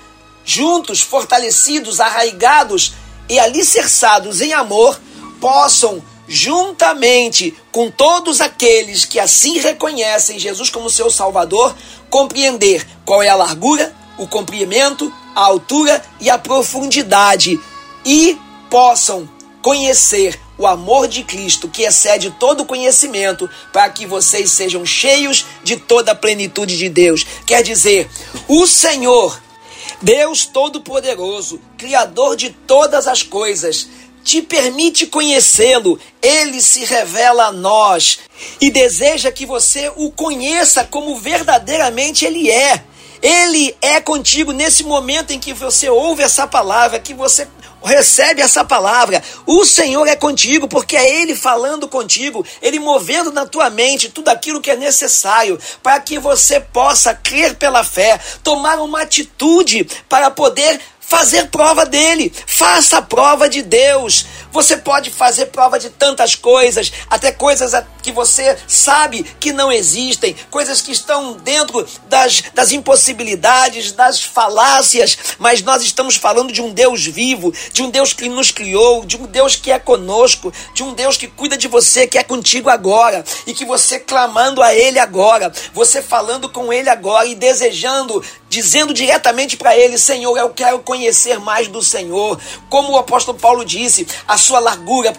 juntos, 0.45 1.01
fortalecidos, 1.01 2.01
arraigados 2.01 2.93
e 3.29 3.39
alicerçados 3.39 4.41
em 4.41 4.53
amor, 4.53 5.01
possam, 5.41 6.03
juntamente 6.27 7.57
com 7.73 7.91
todos 7.91 8.41
aqueles 8.41 9.05
que 9.05 9.19
assim 9.19 9.59
reconhecem 9.59 10.39
Jesus 10.39 10.69
como 10.69 10.91
seu 10.91 11.11
Salvador, 11.11 11.75
compreender 12.11 12.87
qual 13.05 13.23
é 13.23 13.29
a 13.29 13.37
largura, 13.37 13.95
o 14.19 14.27
comprimento, 14.27 15.13
a 15.35 15.43
altura 15.43 16.03
e 16.21 16.29
a 16.29 16.37
profundidade 16.37 17.59
e 18.05 18.37
possam 18.69 19.29
conhecer 19.63 20.39
o 20.57 20.67
amor 20.67 21.07
de 21.07 21.23
Cristo, 21.23 21.69
que 21.69 21.83
excede 21.83 22.35
todo 22.39 22.65
conhecimento, 22.65 23.49
para 23.73 23.89
que 23.89 24.07
vocês 24.07 24.51
sejam 24.51 24.85
cheios 24.85 25.47
de 25.63 25.77
toda 25.77 26.13
a 26.13 26.17
plenitude 26.17 26.77
de 26.77 26.89
Deus. 26.89 27.25
Quer 27.47 27.63
dizer, 27.63 28.11
o 28.49 28.67
Senhor, 28.67 29.41
Deus 30.03 30.47
Todo-Poderoso, 30.47 31.61
Criador 31.77 32.37
de 32.37 32.51
todas 32.51 33.07
as 33.07 33.23
coisas, 33.23 33.89
te 34.25 34.43
permite 34.43 35.07
conhecê-lo, 35.07 35.99
ele 36.21 36.61
se 36.61 36.85
revela 36.85 37.47
a 37.47 37.53
nós 37.53 38.19
e 38.61 38.71
deseja 38.71 39.33
que 39.33 39.47
você 39.47 39.91
o 39.97 40.11
conheça 40.11 40.85
como 40.85 41.17
verdadeiramente 41.17 42.25
ele 42.25 42.51
é. 42.51 42.85
Ele 43.23 43.75
é 43.81 44.01
contigo 44.01 44.53
nesse 44.53 44.85
momento 44.85 45.33
em 45.33 45.41
que 45.41 45.53
você 45.53 45.89
ouve 45.89 46.23
essa 46.23 46.47
palavra, 46.47 47.01
que 47.01 47.15
você 47.15 47.49
recebe 47.83 48.43
essa 48.43 48.65
palavra. 48.65 49.23
O 49.47 49.65
Senhor 49.65 50.07
é 50.07 50.17
contigo, 50.17 50.69
porque 50.69 50.97
é 50.97 51.21
Ele 51.21 51.35
falando 51.35 51.89
contigo, 51.89 52.45
Ele 52.61 52.79
movendo 52.79 53.33
na 53.33 53.47
tua 53.47 53.71
mente 53.71 54.09
tudo 54.09 54.29
aquilo 54.29 54.61
que 54.61 54.71
é 54.71 54.77
necessário 54.77 55.59
para 55.83 56.01
que 56.01 56.19
você 56.19 56.61
possa 56.61 57.15
crer 57.15 57.57
pela 57.57 57.85
fé, 57.85 58.19
tomar 58.43 58.79
uma 58.79 59.03
atitude 59.03 59.89
para 60.09 60.31
poder 60.31 60.81
fazer 61.09 61.47
prova 61.47 61.87
dele. 61.87 62.31
Faça 62.47 62.99
a 62.99 63.03
prova 63.03 63.49
de 63.49 63.63
Deus. 63.63 64.27
Você 64.53 64.77
pode 64.77 65.11
fazer 65.11 65.47
prova 65.47 65.79
de 65.79 65.91
tantas 65.91 66.35
coisas, 66.35 66.93
até 67.11 67.31
coisas 67.31 67.73
que 68.03 68.11
você 68.11 68.57
sabe 68.67 69.23
que 69.39 69.53
não 69.53 69.71
existem, 69.71 70.35
coisas 70.51 70.81
que 70.81 70.93
estão 70.93 71.35
dentro 71.35 71.87
das, 72.09 72.43
das 72.55 72.73
impossibilidades, 72.73 73.93
das 73.93 74.23
falácias, 74.23 75.19
mas 75.39 75.63
nós 75.63 75.83
estamos 75.83 76.17
falando 76.17 76.53
de 76.53 76.63
um 76.63 76.73
Deus 76.73 77.05
vivo, 77.05 77.53
de 77.73 77.83
um 77.83 77.91
Deus 77.91 78.13
que 78.13 78.29
nos 78.29 78.51
criou, 78.51 79.05
de 79.05 79.17
um 79.17 79.27
Deus 79.27 79.57
que 79.57 79.71
é 79.71 79.79
conosco, 79.79 80.53
de 80.73 80.83
um 80.83 80.95
Deus 80.95 81.17
que 81.17 81.27
cuida 81.27 81.57
de 81.57 81.69
você, 81.69 82.07
que 82.07 82.19
é 82.19 82.25
contigo 82.25 82.71
agora, 82.71 83.25
e 83.47 83.53
que 83.53 83.65
você 83.65 83.99
clamando 83.99 84.63
a 84.63 84.75
Ele 84.75 84.99
agora, 84.99 85.53
você 85.73 86.01
falando 86.01 86.49
com 86.49 86.73
Ele 86.73 86.89
agora 86.89 87.27
e 87.27 87.35
desejando, 87.35 88.25
dizendo 88.49 88.95
diretamente 88.95 89.57
para 89.57 89.77
Ele: 89.77 89.99
Senhor, 89.99 90.37
eu 90.37 90.51
quero 90.51 90.79
conhecer 90.81 91.39
mais 91.39 91.69
do 91.69 91.83
Senhor. 91.83 92.41
Como 92.69 92.93
o 92.93 92.99
apóstolo 92.99 93.39
Paulo 93.39 93.65
disse, 93.65 94.07
a 94.27 94.37
sua 94.39 94.59
largura, 94.59 95.13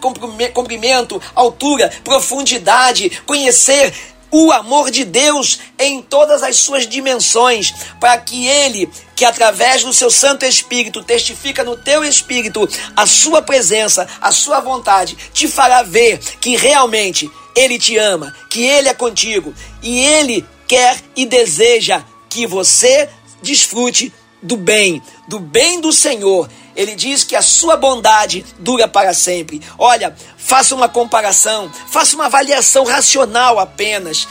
comprimento, 0.53 1.21
altura, 1.35 1.91
profundidade, 2.03 3.21
conhecer 3.25 3.93
o 4.31 4.51
amor 4.51 4.91
de 4.91 5.03
Deus 5.03 5.59
em 5.77 6.01
todas 6.01 6.43
as 6.43 6.57
suas 6.57 6.87
dimensões, 6.87 7.73
para 7.99 8.17
que 8.17 8.47
Ele, 8.47 8.89
que 9.15 9.25
através 9.25 9.83
do 9.83 9.93
seu 9.93 10.11
Santo 10.11 10.45
Espírito 10.45 11.03
testifica 11.03 11.63
no 11.63 11.75
teu 11.75 12.03
espírito 12.03 12.67
a 12.95 13.05
sua 13.05 13.41
presença, 13.41 14.07
a 14.21 14.31
sua 14.31 14.59
vontade, 14.59 15.17
te 15.33 15.47
fará 15.47 15.81
ver 15.81 16.19
que 16.39 16.55
realmente 16.55 17.29
Ele 17.55 17.79
te 17.79 17.97
ama, 17.97 18.35
que 18.49 18.63
Ele 18.63 18.89
é 18.89 18.93
contigo 18.93 19.53
e 19.81 19.99
Ele 19.99 20.45
quer 20.67 21.01
e 21.15 21.25
deseja 21.25 22.03
que 22.29 22.45
você 22.45 23.09
desfrute 23.41 24.13
do 24.41 24.55
bem, 24.55 25.01
do 25.27 25.39
bem 25.39 25.81
do 25.81 25.91
Senhor 25.91 26.49
ele 26.79 26.95
diz 26.95 27.25
que 27.25 27.35
a 27.35 27.41
sua 27.41 27.75
bondade 27.75 28.45
dura 28.57 28.87
para 28.87 29.13
sempre. 29.13 29.61
Olha, 29.77 30.15
faça 30.37 30.73
uma 30.73 30.87
comparação, 30.87 31.69
faça 31.91 32.15
uma 32.15 32.27
avaliação 32.27 32.85
racional 32.85 33.59
apenas. 33.59 34.25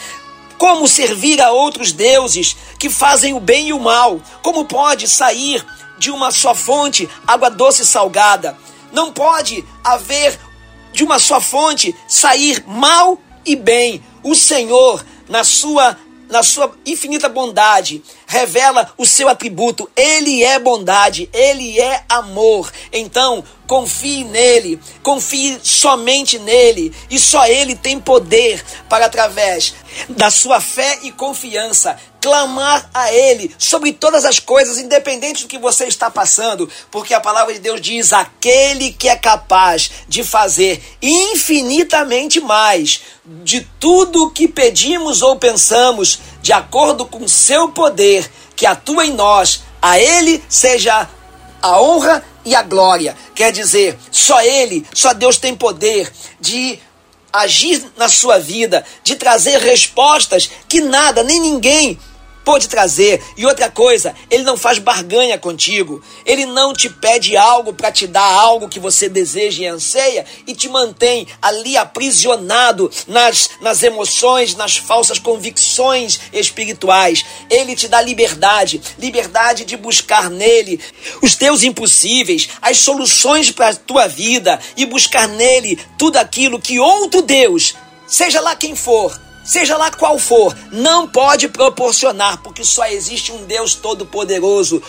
Como 0.56 0.88
servir 0.88 1.42
a 1.42 1.50
outros 1.52 1.92
deuses 1.92 2.56
que 2.78 2.88
fazem 2.88 3.34
o 3.34 3.40
bem 3.40 3.68
e 3.68 3.72
o 3.74 3.78
mal? 3.78 4.18
Como 4.42 4.64
pode 4.64 5.06
sair 5.06 5.62
de 5.98 6.10
uma 6.10 6.30
só 6.30 6.54
fonte 6.54 7.06
água 7.26 7.50
doce 7.50 7.82
e 7.82 7.84
salgada? 7.84 8.56
Não 8.90 9.12
pode 9.12 9.62
haver 9.84 10.40
de 10.90 11.04
uma 11.04 11.18
só 11.18 11.42
fonte 11.42 11.94
sair 12.08 12.64
mal 12.66 13.20
e 13.44 13.54
bem. 13.54 14.02
O 14.22 14.34
Senhor, 14.34 15.04
na 15.28 15.44
sua 15.44 15.98
na 16.28 16.42
sua 16.42 16.72
infinita 16.84 17.28
bondade, 17.28 18.02
revela 18.26 18.92
o 18.96 19.06
seu 19.06 19.28
atributo. 19.28 19.90
Ele 19.96 20.42
é 20.42 20.58
bondade, 20.58 21.28
ele 21.32 21.80
é 21.80 22.04
amor. 22.08 22.70
Então, 22.92 23.44
confie 23.66 24.24
nele, 24.24 24.80
confie 25.02 25.58
somente 25.62 26.38
nele, 26.38 26.94
e 27.10 27.18
só 27.18 27.46
ele 27.46 27.76
tem 27.76 28.00
poder 28.00 28.64
para, 28.88 29.06
através 29.06 29.74
da 30.08 30.30
sua 30.30 30.60
fé 30.60 30.98
e 31.02 31.12
confiança, 31.12 31.98
clamar 32.20 32.88
a 32.92 33.12
Ele 33.12 33.54
sobre 33.58 33.92
todas 33.92 34.24
as 34.24 34.38
coisas, 34.38 34.78
independente 34.78 35.42
do 35.42 35.48
que 35.48 35.58
você 35.58 35.84
está 35.84 36.10
passando, 36.10 36.68
porque 36.90 37.14
a 37.14 37.20
palavra 37.20 37.54
de 37.54 37.60
Deus 37.60 37.80
diz: 37.80 38.12
aquele 38.12 38.92
que 38.92 39.08
é 39.08 39.16
capaz 39.16 39.90
de 40.08 40.22
fazer 40.24 40.82
infinitamente 41.00 42.40
mais 42.40 43.00
de 43.24 43.66
tudo 43.78 44.24
o 44.24 44.30
que 44.30 44.48
pedimos 44.48 45.22
ou 45.22 45.36
pensamos, 45.36 46.18
de 46.42 46.52
acordo 46.52 47.06
com 47.06 47.26
seu 47.28 47.68
poder 47.68 48.30
que 48.56 48.66
atua 48.66 49.06
em 49.06 49.12
nós, 49.12 49.62
a 49.80 49.98
Ele 49.98 50.42
seja 50.48 51.08
a 51.62 51.80
honra 51.80 52.24
e 52.44 52.54
a 52.54 52.62
glória. 52.62 53.16
Quer 53.34 53.52
dizer, 53.52 53.98
só 54.10 54.40
Ele, 54.40 54.86
só 54.92 55.12
Deus 55.12 55.36
tem 55.36 55.54
poder 55.54 56.10
de 56.40 56.78
agir 57.32 57.82
na 57.96 58.08
sua 58.08 58.38
vida, 58.38 58.84
de 59.02 59.16
trazer 59.16 59.58
respostas 59.58 60.50
que 60.68 60.80
nada, 60.80 61.22
nem 61.22 61.40
ninguém 61.40 61.98
pôde 62.48 62.66
trazer. 62.66 63.22
E 63.36 63.44
outra 63.44 63.70
coisa, 63.70 64.14
ele 64.30 64.42
não 64.42 64.56
faz 64.56 64.78
barganha 64.78 65.36
contigo. 65.36 66.02
Ele 66.24 66.46
não 66.46 66.72
te 66.72 66.88
pede 66.88 67.36
algo 67.36 67.74
para 67.74 67.92
te 67.92 68.06
dar 68.06 68.24
algo 68.24 68.70
que 68.70 68.80
você 68.80 69.06
deseja 69.06 69.64
e 69.64 69.66
anseia 69.66 70.24
e 70.46 70.54
te 70.54 70.66
mantém 70.66 71.26
ali 71.42 71.76
aprisionado 71.76 72.90
nas, 73.06 73.50
nas 73.60 73.82
emoções, 73.82 74.54
nas 74.54 74.78
falsas 74.78 75.18
convicções 75.18 76.18
espirituais. 76.32 77.22
Ele 77.50 77.76
te 77.76 77.86
dá 77.86 78.00
liberdade, 78.00 78.80
liberdade 78.98 79.66
de 79.66 79.76
buscar 79.76 80.30
nele 80.30 80.80
os 81.20 81.34
teus 81.34 81.62
impossíveis, 81.62 82.48
as 82.62 82.78
soluções 82.78 83.50
para 83.50 83.68
a 83.68 83.76
tua 83.76 84.08
vida 84.08 84.58
e 84.74 84.86
buscar 84.86 85.28
nele 85.28 85.78
tudo 85.98 86.16
aquilo 86.16 86.58
que 86.58 86.80
outro 86.80 87.20
Deus, 87.20 87.74
seja 88.06 88.40
lá 88.40 88.56
quem 88.56 88.74
for, 88.74 89.27
seja 89.48 89.78
lá 89.78 89.90
qual 89.90 90.18
for, 90.18 90.54
não 90.70 91.08
pode 91.08 91.48
proporcionar, 91.48 92.42
porque 92.42 92.62
só 92.62 92.86
existe 92.86 93.32
um 93.32 93.46
Deus 93.46 93.74
todo-poderoso, 93.74 94.82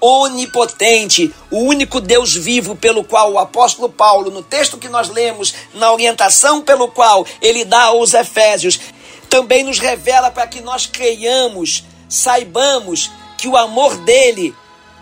onipotente, 0.00 1.34
o 1.50 1.58
único 1.58 2.00
Deus 2.00 2.32
vivo 2.32 2.76
pelo 2.76 3.02
qual 3.02 3.32
o 3.32 3.40
apóstolo 3.40 3.88
Paulo, 3.88 4.30
no 4.30 4.40
texto 4.40 4.78
que 4.78 4.88
nós 4.88 5.08
lemos, 5.08 5.52
na 5.74 5.92
orientação 5.92 6.62
pelo 6.62 6.86
qual 6.86 7.26
ele 7.42 7.64
dá 7.64 7.86
aos 7.86 8.14
Efésios, 8.14 8.78
também 9.28 9.64
nos 9.64 9.80
revela 9.80 10.30
para 10.30 10.46
que 10.46 10.60
nós 10.60 10.86
creiamos, 10.86 11.82
saibamos 12.08 13.10
que 13.36 13.48
o 13.48 13.56
amor 13.56 13.96
dele 13.96 14.54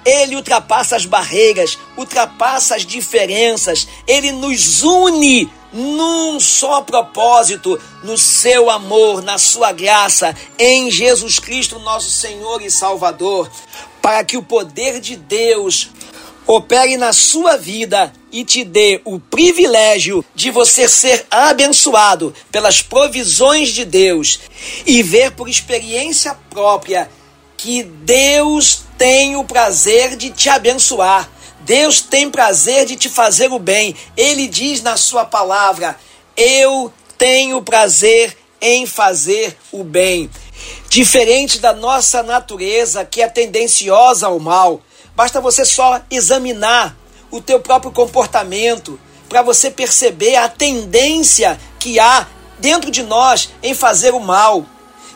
ele 0.07 0.37
ultrapassa 0.37 0.97
as 0.97 1.05
barreiras, 1.05 1.79
ultrapassa 1.99 2.77
as 2.77 2.87
diferenças, 2.87 3.87
ele 4.07 4.33
nos 4.33 4.83
une 4.83 5.51
num 5.73 6.39
só 6.39 6.83
propósito, 6.83 7.81
no 8.03 8.19
seu 8.19 8.69
amor, 8.69 9.23
na 9.23 9.39
sua 9.39 9.73
graça, 9.73 10.37
em 10.59 10.91
Jesus 10.91 11.39
Cristo, 11.39 11.79
nosso 11.79 12.11
Senhor 12.11 12.61
e 12.63 12.71
Salvador, 12.71 13.51
para 14.01 14.25
que 14.25 14.37
o 14.37 14.43
poder 14.43 15.01
de 15.01 15.17
Deus 15.17 15.91
opere 16.47 16.97
na 16.97 17.13
sua 17.13 17.57
vida 17.57 18.13
e 18.31 18.45
te 18.45 18.65
dê 18.65 19.01
o 19.05 19.19
privilégio 19.21 20.25
de 20.35 20.51
você 20.51 20.89
ser 20.89 21.27
abençoado 21.31 22.35
pelas 22.51 22.83
provisões 22.83 23.71
de 23.71 23.85
Deus 23.85 24.41
e 24.85 25.03
ver 25.03 25.33
por 25.33 25.49
experiência 25.49 26.37
própria 26.51 27.09
que 27.57 27.85
Deus 27.85 28.83
tem 28.99 29.37
o 29.37 29.45
prazer 29.45 30.17
de 30.17 30.31
te 30.31 30.49
abençoar. 30.49 31.31
Deus 31.65 32.01
tem 32.01 32.31
prazer 32.31 32.87
de 32.87 32.97
te 32.97 33.09
fazer 33.09 33.53
o 33.53 33.59
bem. 33.59 33.95
Ele 34.17 34.49
diz 34.49 34.83
na 34.83 34.97
sua 34.97 35.25
palavra: 35.25 35.99
Eu 36.37 36.93
tenho 37.17 37.63
prazer 37.63 38.37
em 38.61 38.87
fazer 38.87 39.57
o 39.71 39.83
bem. 39.83 40.31
Diferente 40.89 41.59
da 41.59 41.73
nossa 41.73 42.23
natureza, 42.23 43.05
que 43.05 43.23
é 43.23 43.29
tendenciosa 43.29 44.27
ao 44.27 44.39
mal, 44.39 44.81
basta 45.17 45.41
você 45.41 45.65
só 45.65 46.01
examinar 46.11 46.97
o 47.31 47.41
teu 47.41 47.59
próprio 47.61 47.91
comportamento 47.91 49.01
para 49.29 49.43
você 49.43 49.71
perceber 49.71 50.37
a 50.37 50.49
tendência 50.49 51.59
que 51.79 51.99
há 51.99 52.27
dentro 52.59 52.91
de 52.91 53.03
nós 53.03 53.49
em 53.63 53.75
fazer 53.75 54.13
o 54.13 54.21
mal 54.21 54.67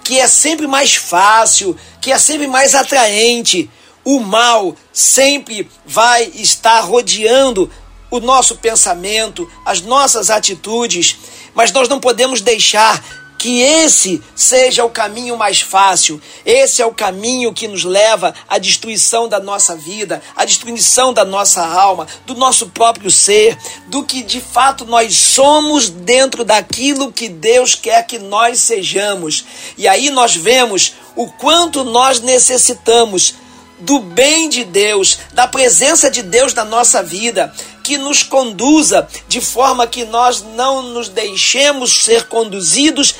que 0.07 0.21
é 0.21 0.29
sempre 0.29 0.69
mais 0.69 0.95
fácil, 0.95 1.76
que 2.00 2.12
é 2.12 2.19
sempre 2.19 2.47
mais 2.47 2.76
atraente. 2.76 3.69
O 4.07 4.21
mal 4.21 4.77
sempre 4.93 5.69
vai 5.85 6.31
estar 6.37 6.79
rodeando 6.79 7.69
o 8.09 8.21
nosso 8.21 8.55
pensamento, 8.59 9.51
as 9.65 9.81
nossas 9.81 10.31
atitudes, 10.31 11.17
mas 11.53 11.73
nós 11.73 11.89
não 11.89 11.99
podemos 11.99 12.41
deixar 12.41 13.03
que 13.37 13.63
esse 13.63 14.23
seja 14.37 14.85
o 14.85 14.91
caminho 14.91 15.37
mais 15.37 15.61
fácil. 15.61 16.23
Esse 16.45 16.81
é 16.81 16.87
o 16.87 16.95
caminho 16.95 17.53
que 17.53 17.67
nos 17.67 17.83
leva 17.83 18.33
à 18.49 18.59
destruição 18.59 19.29
da 19.29 19.41
nossa 19.41 19.75
vida, 19.75 20.23
à 20.37 20.45
destruição 20.45 21.13
da 21.13 21.25
nossa 21.25 21.67
alma, 21.67 22.07
do 22.25 22.37
nosso 22.37 22.69
próprio 22.69 23.11
ser, 23.11 23.59
do 23.89 24.05
que 24.05 24.23
de 24.23 24.41
fato 24.41 24.85
nós 24.85 25.17
somos 25.17 25.89
dentro 25.89 26.45
daquilo 26.45 27.13
que 27.13 27.29
Deus 27.29 27.75
quer 27.75 28.07
que 28.07 28.21
nós 28.21 28.61
sejamos. 28.61 29.45
E 29.77 29.89
aí 29.89 30.11
nós 30.11 30.37
vemos 30.37 30.95
o 31.17 31.27
quanto 31.27 31.83
nós 31.83 32.21
necessitamos 32.21 33.35
do 33.78 34.00
bem 34.00 34.49
de 34.49 34.64
Deus, 34.64 35.18
da 35.33 35.47
presença 35.47 36.11
de 36.11 36.23
Deus 36.23 36.54
na 36.54 36.64
nossa 36.64 37.02
vida, 37.02 37.52
que 37.83 37.99
nos 37.99 38.23
conduza 38.23 39.06
de 39.28 39.40
forma 39.40 39.87
que 39.87 40.04
nós 40.04 40.42
não 40.42 40.83
nos 40.83 41.09
deixemos 41.09 42.04
ser 42.04 42.25
conduzidos 42.25 43.14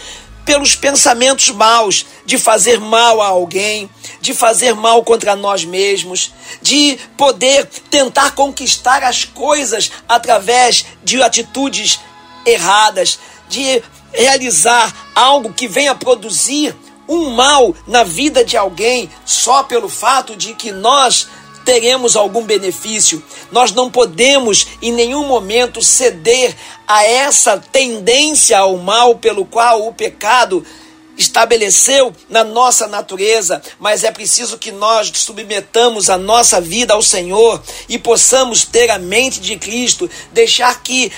pelos 0.45 0.77
pensamentos 0.77 1.51
maus, 1.51 2.07
de 2.25 2.39
fazer 2.39 2.79
mal 2.79 3.21
a 3.21 3.27
alguém, 3.27 3.91
de 4.21 4.33
fazer 4.33 4.75
mal 4.75 5.03
contra 5.03 5.35
nós 5.35 5.65
mesmos, 5.65 6.33
de 6.63 6.97
poder 7.17 7.67
tentar 7.91 8.31
conquistar 8.31 9.03
as 9.03 9.25
coisas 9.25 9.91
através 10.09 10.87
de 11.03 11.21
atitudes 11.21 11.99
erradas, 12.47 13.19
de 13.49 13.83
realizar 14.13 15.11
algo 15.17 15.53
que 15.53 15.67
venha 15.67 15.97
produzir 15.97 16.75
um 17.09 17.31
mal 17.31 17.75
na 17.87 18.05
vida 18.05 18.45
de 18.45 18.57
alguém 18.57 19.11
só 19.25 19.63
pelo 19.63 19.89
fato 19.89 20.37
de 20.37 20.55
que 20.55 20.73
nós 20.73 21.29
teremos 21.65 22.15
algum 22.15 22.45
benefício. 22.45 23.23
Nós 23.51 23.73
não 23.73 23.91
podemos 23.91 24.67
em 24.81 24.93
nenhum 24.93 25.27
momento 25.27 25.83
ceder 25.83 26.55
a 26.87 27.05
essa 27.05 27.59
tendência 27.59 28.59
ao 28.59 28.77
mal 28.79 29.17
pelo 29.17 29.45
qual 29.45 29.87
o 29.87 29.93
pecado 29.93 30.65
estabeleceu 31.19 32.15
na 32.29 32.45
nossa 32.45 32.87
natureza, 32.87 33.63
mas 33.79 34.05
é 34.05 34.11
preciso 34.11 34.59
que 34.59 34.71
nós 34.71 35.11
submetamos 35.15 36.11
a 36.11 36.19
nossa 36.19 36.61
vida 36.61 36.95
ao 36.95 37.03
Senhor 37.03 37.63
e 37.89 37.99
possamos 37.99 38.65
ter 38.65 38.91
a 38.91 38.99
mente 38.99 39.41
de 39.41 39.57
Cristo, 39.57 40.11
deixar 40.33 40.83
que 40.83 41.11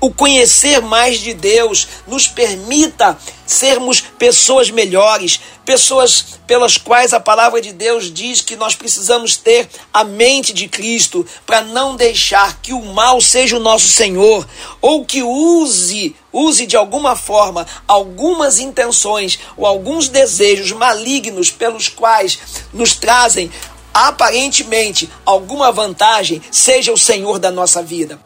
o 0.00 0.10
conhecer 0.10 0.80
mais 0.80 1.18
de 1.18 1.34
Deus 1.34 1.86
nos 2.06 2.26
permita 2.26 3.18
sermos 3.46 4.00
pessoas 4.00 4.70
melhores, 4.70 5.40
pessoas 5.64 6.38
pelas 6.46 6.76
quais 6.78 7.12
a 7.12 7.20
palavra 7.20 7.60
de 7.60 7.72
Deus 7.72 8.12
diz 8.12 8.40
que 8.40 8.56
nós 8.56 8.74
precisamos 8.74 9.36
ter 9.36 9.68
a 9.92 10.02
mente 10.02 10.52
de 10.52 10.68
Cristo 10.68 11.26
para 11.44 11.60
não 11.60 11.96
deixar 11.96 12.60
que 12.62 12.72
o 12.72 12.82
mal 12.82 13.20
seja 13.20 13.56
o 13.56 13.60
nosso 13.60 13.88
Senhor 13.88 14.48
ou 14.80 15.04
que 15.04 15.22
use 15.22 16.16
use 16.32 16.64
de 16.64 16.76
alguma 16.76 17.16
forma 17.16 17.66
algumas 17.88 18.60
intenções 18.60 19.38
ou 19.56 19.66
alguns 19.66 20.08
desejos 20.08 20.70
malignos 20.72 21.50
pelos 21.50 21.88
quais 21.88 22.38
nos 22.72 22.94
trazem 22.94 23.50
aparentemente 23.92 25.10
alguma 25.26 25.72
vantagem, 25.72 26.40
seja 26.50 26.92
o 26.92 26.98
Senhor 26.98 27.40
da 27.40 27.50
nossa 27.50 27.82
vida. 27.82 28.20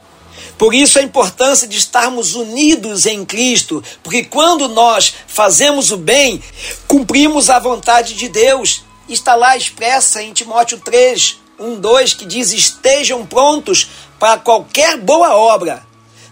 Por 0.57 0.75
isso 0.75 0.99
a 0.99 1.03
importância 1.03 1.67
de 1.67 1.77
estarmos 1.77 2.35
unidos 2.35 3.07
em 3.07 3.25
Cristo, 3.25 3.83
porque 4.03 4.25
quando 4.25 4.69
nós 4.69 5.15
fazemos 5.27 5.91
o 5.91 5.97
bem, 5.97 6.43
cumprimos 6.87 7.51
a 7.51 7.59
vontade 7.59 8.15
de 8.15 8.29
Deus. 8.29 8.83
Está 9.09 9.35
lá 9.35 9.57
expressa 9.57 10.23
em 10.23 10.33
Timóteo 10.33 10.81
3, 10.81 11.39
1, 11.59 11.81
2, 11.81 12.15
que 12.15 12.25
diz: 12.25 12.53
Estejam 12.53 13.27
prontos 13.27 13.89
para 14.19 14.39
qualquer 14.39 14.97
boa 14.99 15.35
obra. 15.35 15.85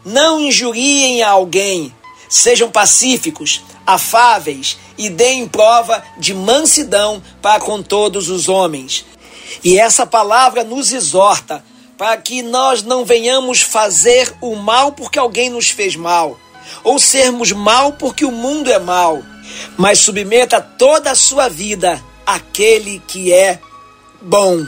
Não 0.05 0.41
injuriem 0.41 1.23
a 1.23 1.31
alguém. 1.31 1.95
Sejam 2.29 2.71
pacíficos, 2.71 3.61
afáveis 3.87 4.79
e 4.97 5.11
deem 5.11 5.47
prova 5.47 6.03
de 6.17 6.33
mansidão 6.33 7.23
para 7.43 7.61
com 7.61 7.83
todos 7.83 8.31
os 8.31 8.49
homens. 8.49 9.05
E 9.63 9.79
essa 9.79 10.07
palavra 10.07 10.65
nos 10.65 10.93
exorta 10.93 11.63
para 11.97 12.17
que 12.17 12.43
nós 12.43 12.83
não 12.83 13.05
venhamos 13.05 13.63
fazer 13.63 14.33
o 14.41 14.57
mal 14.57 14.93
porque 14.93 15.19
alguém 15.19 15.51
nos 15.51 15.71
fez 15.71 15.97
mal, 15.97 16.39
ou 16.83 16.99
sermos 16.99 17.53
mal 17.53 17.93
porque 17.93 18.25
o 18.25 18.33
mundo 18.33 18.71
é 18.71 18.79
mal, 18.79 19.23
mas 19.77 19.99
submeta 19.99 20.61
toda 20.61 21.11
a 21.11 21.15
sua 21.15 21.49
vida 21.49 22.03
àquele 22.27 23.01
que 23.07 23.33
é 23.33 23.59
bom. 24.21 24.65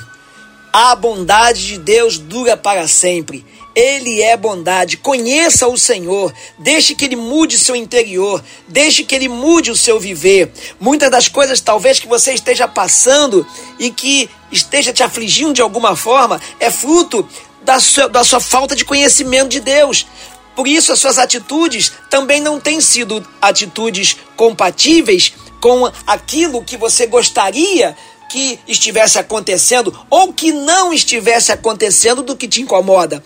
A 0.77 0.97
bondade 0.97 1.69
de 1.69 1.79
Deus 1.79 2.19
dura 2.19 2.57
para 2.57 2.89
sempre. 2.89 3.47
Ele 3.77 4.21
é 4.21 4.37
bondade. 4.37 4.97
Conheça 4.97 5.69
o 5.69 5.79
Senhor. 5.79 6.35
Deixe 6.59 6.97
que 6.97 7.05
ele 7.05 7.15
mude 7.15 7.61
seu 7.61 7.77
interior. 7.77 8.43
Deixe 8.67 9.05
que 9.05 9.15
ele 9.15 9.29
mude 9.29 9.71
o 9.71 9.77
seu 9.77 10.01
viver. 10.01 10.51
Muitas 10.81 11.13
das 11.13 11.29
coisas, 11.29 11.61
talvez, 11.61 12.01
que 12.01 12.09
você 12.09 12.35
esteja 12.35 12.67
passando 12.67 13.47
e 13.79 13.89
que 13.89 14.29
esteja 14.51 14.93
te 14.93 15.05
afligindo 15.05 15.53
de 15.53 15.63
alguma 15.63 15.95
forma, 15.95 16.41
é 16.59 16.73
fruto 16.73 17.25
da 17.63 17.79
sua, 17.79 18.09
da 18.09 18.25
sua 18.25 18.41
falta 18.41 18.75
de 18.75 18.85
conhecimento 18.85 19.51
de 19.51 19.61
Deus. 19.61 20.09
Por 20.57 20.67
isso, 20.67 20.93
as 20.93 20.99
suas 20.99 21.19
atitudes 21.19 21.93
também 22.11 22.41
não 22.41 22.59
têm 22.59 22.81
sido 22.81 23.25
atitudes 23.41 24.17
compatíveis 24.37 25.35
com 25.61 25.89
aquilo 26.05 26.65
que 26.65 26.77
você 26.77 27.07
gostaria 27.07 27.97
que 28.35 28.59
estivesse 28.67 29.17
acontecendo 29.17 29.97
ou 30.11 30.33
que 30.33 30.51
não 30.51 30.93
estivesse 30.93 31.53
acontecendo 31.53 32.21
do 32.21 32.35
que 32.35 32.49
te 32.49 32.61
incomoda. 32.61 33.23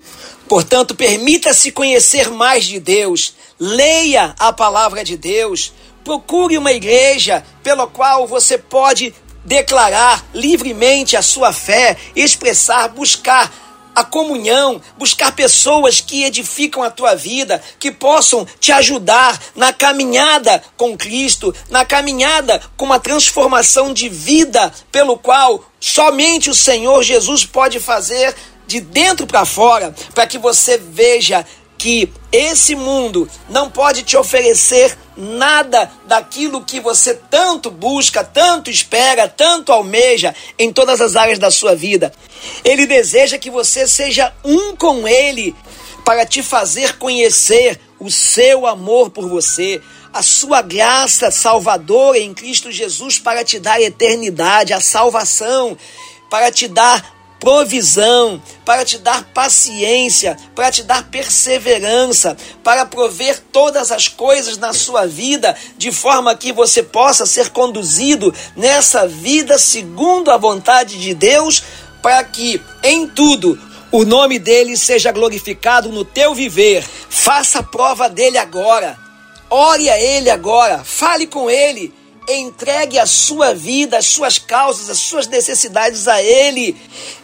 Portanto, 0.47 0.95
permita-se 0.95 1.73
conhecer 1.73 2.31
mais 2.31 2.67
de 2.67 2.79
Deus, 2.79 3.35
leia 3.59 4.35
a 4.39 4.53
palavra 4.53 5.03
de 5.03 5.17
Deus, 5.17 5.73
procure 6.05 6.59
uma 6.59 6.73
igreja 6.73 7.43
pela 7.63 7.87
qual 7.87 8.27
você 8.27 8.59
pode 8.59 9.15
declarar 9.47 10.27
livremente 10.35 11.17
a 11.17 11.23
sua 11.23 11.55
fé, 11.55 11.97
expressar, 12.15 12.89
buscar 12.89 13.51
a 13.99 14.05
comunhão, 14.05 14.81
buscar 14.97 15.33
pessoas 15.33 16.01
que 16.01 16.25
edificam 16.25 16.83
a 16.83 16.91
tua 16.91 17.15
vida, 17.15 17.61
que 17.79 17.91
possam 17.91 18.47
te 18.61 18.71
ajudar 18.71 19.41
na 19.57 19.73
caminhada 19.73 20.63
com 20.77 20.97
Cristo, 20.97 21.55
na 21.69 21.85
caminhada 21.85 22.63
com 22.77 22.85
uma 22.85 23.01
transformação 23.01 23.93
de 23.93 24.09
vida, 24.09 24.73
pelo 24.93 25.19
qual 25.19 25.65
somente 25.81 26.49
o 26.49 26.55
Senhor 26.55 27.03
Jesus 27.03 27.45
pode 27.45 27.81
fazer 27.81 28.35
de 28.69 28.81
dentro 28.81 29.27
para 29.27 29.47
fora, 29.47 29.95
para 30.15 30.27
que 30.27 30.37
você 30.37 30.77
veja 30.77 31.45
que 31.79 32.13
esse 32.33 32.75
mundo 32.75 33.31
não 33.49 33.71
pode 33.71 34.03
te 34.03 34.17
oferecer 34.17 34.99
nada 35.17 35.91
daquilo 36.07 36.65
que 36.65 36.81
você 36.81 37.15
tanto 37.15 37.71
busca, 37.71 38.25
tanto 38.25 38.69
espera, 38.69 39.29
tanto 39.29 39.73
almeja 39.73 40.35
em 40.59 40.73
todas 40.73 41.01
as 41.01 41.15
áreas 41.15 41.39
da 41.39 41.51
sua 41.51 41.77
vida. 41.77 42.13
Ele 42.65 42.87
deseja 42.87 43.39
que 43.39 43.51
você 43.51 43.87
seja 43.87 44.35
um 44.45 44.75
com 44.77 45.07
Ele 45.07 45.55
para 46.05 46.27
te 46.27 46.43
fazer 46.43 46.99
conhecer 46.99 47.81
o 47.99 48.11
seu 48.11 48.67
amor 48.67 49.11
por 49.11 49.29
você, 49.29 49.81
a 50.13 50.23
sua 50.23 50.63
graça 50.63 51.31
salvadora 51.31 52.19
em 52.19 52.33
Cristo 52.33 52.73
Jesus 52.73 53.19
para 53.19 53.45
te 53.45 53.59
dar 53.59 53.81
eternidade, 53.81 54.73
a 54.73 54.81
salvação, 54.81 55.77
para 56.31 56.51
te 56.51 56.67
dar 56.67 57.18
provisão, 57.41 58.43
para 58.65 58.85
te 58.85 58.99
dar 58.99 59.25
paciência, 59.33 60.37
para 60.55 60.71
te 60.71 60.83
dar 60.83 61.05
perseverança, 61.05 62.37
para 62.63 62.85
prover 62.85 63.41
todas 63.53 63.93
as 63.93 64.09
coisas 64.09 64.59
na 64.59 64.73
sua 64.73 65.07
vida, 65.07 65.57
de 65.77 65.93
forma 65.93 66.35
que 66.35 66.53
você 66.53 66.83
possa 66.83 67.25
ser 67.25 67.51
conduzido 67.51 68.35
nessa 68.57 69.07
vida 69.07 69.59
segundo 69.59 70.31
a 70.31 70.37
vontade 70.37 70.99
de 70.99 71.15
Deus, 71.15 71.63
para 72.03 72.23
que 72.25 72.61
em 72.83 73.07
tudo 73.07 73.59
o 73.91 74.05
nome 74.05 74.39
dele 74.39 74.77
seja 74.77 75.13
glorificado 75.13 75.91
no 75.91 76.05
teu 76.05 76.35
viver. 76.35 76.85
Faça 77.09 77.63
prova 77.63 78.09
dele 78.09 78.39
agora. 78.39 78.99
Ore 79.51 79.89
a 79.89 79.99
ele 79.99 80.29
agora, 80.29 80.85
fale 80.85 81.27
com 81.27 81.49
ele 81.49 81.95
entregue 82.29 82.99
a 82.99 83.07
sua 83.07 83.55
vida, 83.55 83.99
as 83.99 84.07
suas 84.07 84.39
causas, 84.39 84.91
as 84.91 84.99
suas 84.99 85.27
necessidades 85.27 86.07
a 86.09 86.23
Ele. 86.23 86.77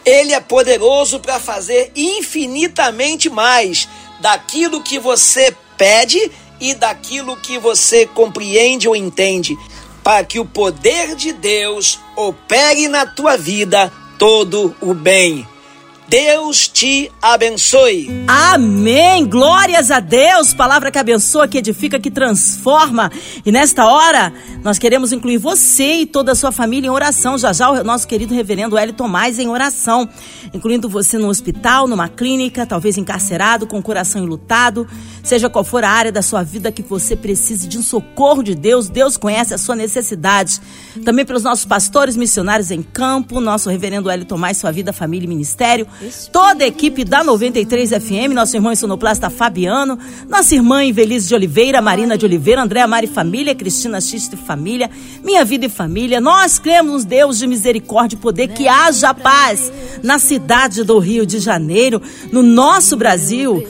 Ele 0.03 0.33
é 0.33 0.39
poderoso 0.39 1.19
para 1.19 1.39
fazer 1.39 1.91
infinitamente 1.95 3.29
mais 3.29 3.87
daquilo 4.19 4.81
que 4.81 4.97
você 4.97 5.55
pede 5.77 6.31
e 6.59 6.73
daquilo 6.73 7.37
que 7.37 7.57
você 7.57 8.05
compreende 8.05 8.87
ou 8.87 8.95
entende, 8.95 9.57
para 10.03 10.23
que 10.23 10.39
o 10.39 10.45
poder 10.45 11.15
de 11.15 11.33
Deus 11.33 11.99
opere 12.15 12.87
na 12.87 13.05
tua 13.05 13.37
vida 13.37 13.91
todo 14.17 14.75
o 14.81 14.93
bem. 14.93 15.47
Deus 16.07 16.67
te 16.67 17.11
abençoe. 17.19 18.25
Amém. 18.27 19.25
Glórias 19.25 19.89
a 19.89 19.99
Deus. 19.99 20.53
Palavra 20.53 20.91
que 20.91 20.99
abençoa, 20.99 21.47
que 21.47 21.57
edifica, 21.57 21.99
que 21.99 22.11
transforma. 22.11 23.11
E 23.43 23.51
nesta 23.51 23.87
hora, 23.87 24.31
nós 24.63 24.77
queremos 24.77 25.11
incluir 25.11 25.39
você 25.39 26.01
e 26.01 26.05
toda 26.05 26.33
a 26.33 26.35
sua 26.35 26.51
família 26.51 26.87
em 26.87 26.91
oração. 26.91 27.39
Já 27.39 27.51
já 27.53 27.71
o 27.71 27.83
nosso 27.83 28.07
querido 28.07 28.35
reverendo 28.35 28.77
Hélio 28.77 28.93
Tomás 28.93 29.39
em 29.39 29.49
oração. 29.49 30.07
Incluindo 30.53 30.87
você 30.87 31.17
no 31.17 31.27
hospital, 31.27 31.87
numa 31.87 32.07
clínica, 32.07 32.67
talvez 32.67 32.97
encarcerado, 32.97 33.65
com 33.65 33.79
o 33.79 33.83
coração 33.83 34.23
enlutado. 34.23 34.87
Seja 35.23 35.49
qual 35.49 35.63
for 35.63 35.83
a 35.83 35.89
área 35.89 36.11
da 36.11 36.21
sua 36.21 36.43
vida 36.43 36.71
que 36.71 36.83
você 36.83 37.15
precise 37.15 37.67
de 37.67 37.79
um 37.79 37.81
socorro 37.81 38.43
de 38.43 38.53
Deus, 38.53 38.89
Deus 38.89 39.17
conhece 39.17 39.55
a 39.55 39.57
sua 39.57 39.75
necessidade. 39.75 40.61
Também 41.03 41.25
pelos 41.25 41.41
nossos 41.41 41.65
pastores 41.65 42.15
missionários 42.15 42.69
em 42.69 42.83
campo, 42.83 43.41
nosso 43.41 43.69
reverendo 43.69 44.09
Hélio 44.09 44.25
Tomás, 44.25 44.57
sua 44.57 44.71
vida, 44.71 44.93
família 44.93 45.25
e 45.25 45.29
ministério 45.29 45.87
toda 46.31 46.63
a 46.63 46.67
equipe 46.67 47.03
da 47.03 47.23
93 47.23 47.89
FM, 47.91 48.33
nosso 48.33 48.55
irmão 48.55 48.75
sonoplasta 48.75 49.29
Fabiano, 49.29 49.97
nossa 50.29 50.55
irmã 50.55 50.83
Invelise 50.83 51.27
de 51.27 51.35
Oliveira, 51.35 51.81
Marina 51.81 52.17
de 52.17 52.25
Oliveira, 52.25 52.61
Andréa 52.61 52.87
Mari 52.87 53.07
Família, 53.07 53.55
Cristina 53.55 54.01
Xiste 54.01 54.35
Família, 54.35 54.89
Minha 55.23 55.43
Vida 55.45 55.65
e 55.65 55.69
Família. 55.69 56.19
Nós 56.21 56.59
cremos, 56.59 57.05
Deus 57.05 57.39
de 57.39 57.47
misericórdia 57.47 58.15
e 58.15 58.19
poder, 58.19 58.49
que 58.49 58.67
haja 58.67 59.13
paz 59.13 59.71
na 60.03 60.19
cidade 60.19 60.83
do 60.83 60.99
Rio 60.99 61.25
de 61.25 61.39
Janeiro, 61.39 62.01
no 62.31 62.43
nosso 62.43 62.95
Brasil. 62.95 63.65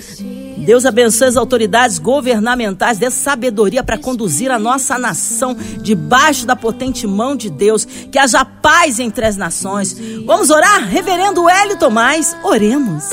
Deus 0.66 0.84
abençoe 0.84 1.28
as 1.28 1.38
autoridades 1.38 2.00
governamentais, 2.00 2.98
dê 2.98 3.12
sabedoria 3.12 3.84
para 3.84 4.00
conduzir 4.00 4.50
a 4.50 4.58
nossa 4.58 4.98
nação 4.98 5.56
debaixo 5.80 6.48
da 6.48 6.56
potente 6.56 7.06
mão 7.06 7.36
de 7.36 7.52
Deus. 7.52 7.86
Que 8.12 8.18
haja 8.18 8.44
paz 8.44 9.00
entre 9.00 9.26
as 9.26 9.38
nações. 9.38 9.96
Vamos 10.26 10.50
orar? 10.50 10.90
Reverendo 10.90 11.48
Hélio 11.48 11.78
Tomás, 11.78 12.36
oremos. 12.44 13.04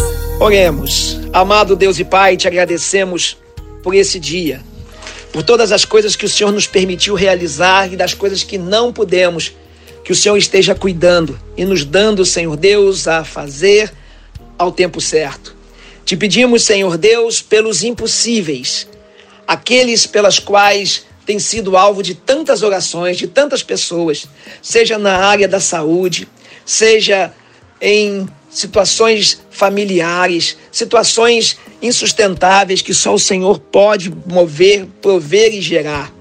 Oremos. 0.41 1.21
Amado 1.31 1.77
Deus 1.77 1.99
e 1.99 2.05
Pai, 2.05 2.39
te 2.39 2.49
agradecemos 2.49 3.37
por 3.83 3.95
esse 3.95 4.19
dia, 4.19 4.63
por 5.31 5.43
todas 5.43 5.73
as 5.73 5.85
coisas 5.85 6.17
que 6.17 6.25
o 6.25 6.29
Senhor 6.31 6.53
nos 6.53 6.67
permitiu 6.67 7.15
realizar 7.15 7.93
e 7.93 7.97
das 7.97 8.15
coisas 8.15 8.43
que 8.43 8.57
não 8.57 8.91
pudemos. 8.95 9.53
Que 10.03 10.13
o 10.13 10.17
Senhor 10.17 10.39
esteja 10.39 10.75
cuidando 10.75 11.39
e 11.55 11.67
nos 11.67 11.85
dando, 11.85 12.25
Senhor 12.25 12.57
Deus, 12.57 13.07
a 13.07 13.25
fazer 13.25 13.93
ao 14.59 14.73
tempo 14.73 15.03
certo. 15.03 15.62
Te 16.05 16.17
pedimos, 16.17 16.65
Senhor 16.65 16.99
Deus, 16.99 17.41
pelos 17.41 17.85
impossíveis, 17.85 18.89
aqueles 19.47 20.07
pelas 20.07 20.39
quais 20.39 21.05
tem 21.25 21.39
sido 21.39 21.77
alvo 21.77 22.03
de 22.03 22.15
tantas 22.15 22.63
orações, 22.63 23.17
de 23.17 23.29
tantas 23.29 23.63
pessoas, 23.63 24.27
seja 24.61 24.99
na 24.99 25.17
área 25.17 25.47
da 25.47 25.61
saúde, 25.61 26.29
seja 26.67 27.33
em 27.81 28.29
situações 28.51 29.41
familiares, 29.51 30.57
situações 30.71 31.57
insustentáveis 31.81 32.83
que 32.83 32.93
só 32.93 33.15
o 33.15 33.19
Senhor 33.19 33.59
pode 33.59 34.13
mover, 34.27 34.87
prover 35.01 35.55
e 35.55 35.61
gerar. 35.61 36.13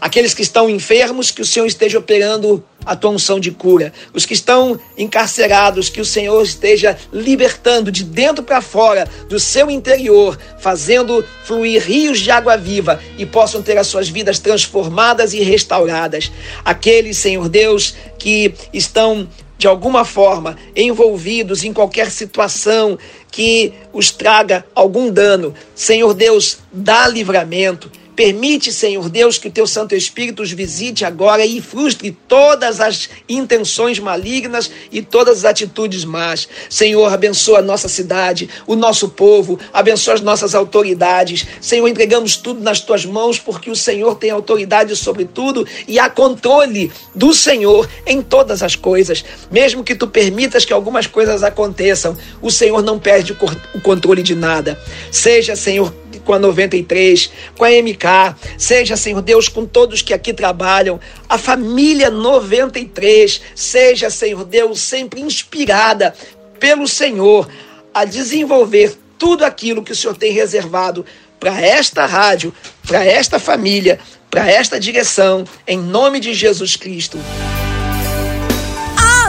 Aqueles 0.00 0.34
que 0.34 0.42
estão 0.42 0.68
enfermos, 0.68 1.30
que 1.30 1.42
o 1.42 1.46
Senhor 1.46 1.66
esteja 1.66 1.98
operando 1.98 2.64
a 2.84 2.96
tua 2.96 3.10
unção 3.10 3.38
de 3.38 3.50
cura. 3.50 3.92
Os 4.12 4.26
que 4.26 4.34
estão 4.34 4.78
encarcerados, 4.96 5.88
que 5.88 6.00
o 6.00 6.04
Senhor 6.04 6.42
esteja 6.42 6.96
libertando 7.12 7.92
de 7.92 8.04
dentro 8.04 8.42
para 8.42 8.60
fora, 8.60 9.06
do 9.28 9.38
seu 9.38 9.70
interior, 9.70 10.38
fazendo 10.58 11.24
fluir 11.44 11.82
rios 11.82 12.20
de 12.20 12.30
água 12.30 12.56
viva 12.56 13.00
e 13.18 13.26
possam 13.26 13.62
ter 13.62 13.76
as 13.76 13.86
suas 13.86 14.08
vidas 14.08 14.38
transformadas 14.38 15.32
e 15.32 15.40
restauradas. 15.40 16.30
Aqueles, 16.64 17.18
Senhor 17.18 17.48
Deus, 17.48 17.94
que 18.18 18.54
estão 18.72 19.28
de 19.60 19.66
alguma 19.66 20.06
forma 20.06 20.56
envolvidos 20.74 21.64
em 21.64 21.72
qualquer 21.72 22.10
situação 22.10 22.98
que 23.30 23.74
os 23.92 24.10
traga 24.10 24.64
algum 24.74 25.10
dano. 25.10 25.54
Senhor 25.74 26.14
Deus, 26.14 26.60
dá 26.72 27.06
livramento, 27.06 27.92
Permite, 28.20 28.70
Senhor 28.70 29.08
Deus, 29.08 29.38
que 29.38 29.48
o 29.48 29.50
teu 29.50 29.66
Santo 29.66 29.94
Espírito 29.94 30.42
os 30.42 30.52
visite 30.52 31.06
agora 31.06 31.42
e 31.42 31.58
frustre 31.58 32.14
todas 32.28 32.78
as 32.78 33.08
intenções 33.26 33.98
malignas 33.98 34.70
e 34.92 35.00
todas 35.00 35.38
as 35.38 35.44
atitudes 35.46 36.04
más. 36.04 36.46
Senhor, 36.68 37.10
abençoa 37.10 37.60
a 37.60 37.62
nossa 37.62 37.88
cidade, 37.88 38.50
o 38.66 38.76
nosso 38.76 39.08
povo, 39.08 39.58
abençoa 39.72 40.12
as 40.12 40.20
nossas 40.20 40.54
autoridades. 40.54 41.46
Senhor, 41.62 41.88
entregamos 41.88 42.36
tudo 42.36 42.60
nas 42.60 42.80
tuas 42.80 43.06
mãos 43.06 43.38
porque 43.38 43.70
o 43.70 43.74
Senhor 43.74 44.14
tem 44.16 44.30
autoridade 44.30 44.94
sobre 44.96 45.24
tudo 45.24 45.66
e 45.88 45.98
há 45.98 46.10
controle 46.10 46.92
do 47.14 47.32
Senhor 47.32 47.88
em 48.06 48.20
todas 48.20 48.62
as 48.62 48.76
coisas. 48.76 49.24
Mesmo 49.50 49.82
que 49.82 49.94
tu 49.94 50.06
permitas 50.06 50.66
que 50.66 50.74
algumas 50.74 51.06
coisas 51.06 51.42
aconteçam, 51.42 52.14
o 52.42 52.50
Senhor 52.50 52.82
não 52.82 52.98
perde 52.98 53.34
o 53.74 53.80
controle 53.80 54.22
de 54.22 54.34
nada. 54.34 54.78
Seja, 55.10 55.56
Senhor, 55.56 55.90
com 56.30 56.34
a 56.34 56.38
93, 56.38 57.28
com 57.56 57.64
a 57.64 57.70
MK, 57.70 58.36
seja, 58.56 58.96
Senhor 58.96 59.20
Deus, 59.20 59.48
com 59.48 59.66
todos 59.66 60.00
que 60.00 60.14
aqui 60.14 60.32
trabalham, 60.32 61.00
a 61.28 61.36
família 61.36 62.08
93, 62.08 63.40
seja, 63.52 64.08
Senhor 64.10 64.44
Deus, 64.44 64.78
sempre 64.78 65.20
inspirada 65.20 66.14
pelo 66.60 66.86
Senhor 66.86 67.48
a 67.92 68.04
desenvolver 68.04 68.96
tudo 69.18 69.44
aquilo 69.44 69.82
que 69.82 69.90
o 69.90 69.96
Senhor 69.96 70.16
tem 70.16 70.30
reservado 70.30 71.04
para 71.40 71.60
esta 71.60 72.06
rádio, 72.06 72.54
para 72.86 73.04
esta 73.04 73.40
família, 73.40 73.98
para 74.30 74.48
esta 74.48 74.78
direção, 74.78 75.44
em 75.66 75.78
nome 75.78 76.20
de 76.20 76.32
Jesus 76.32 76.76
Cristo. 76.76 77.18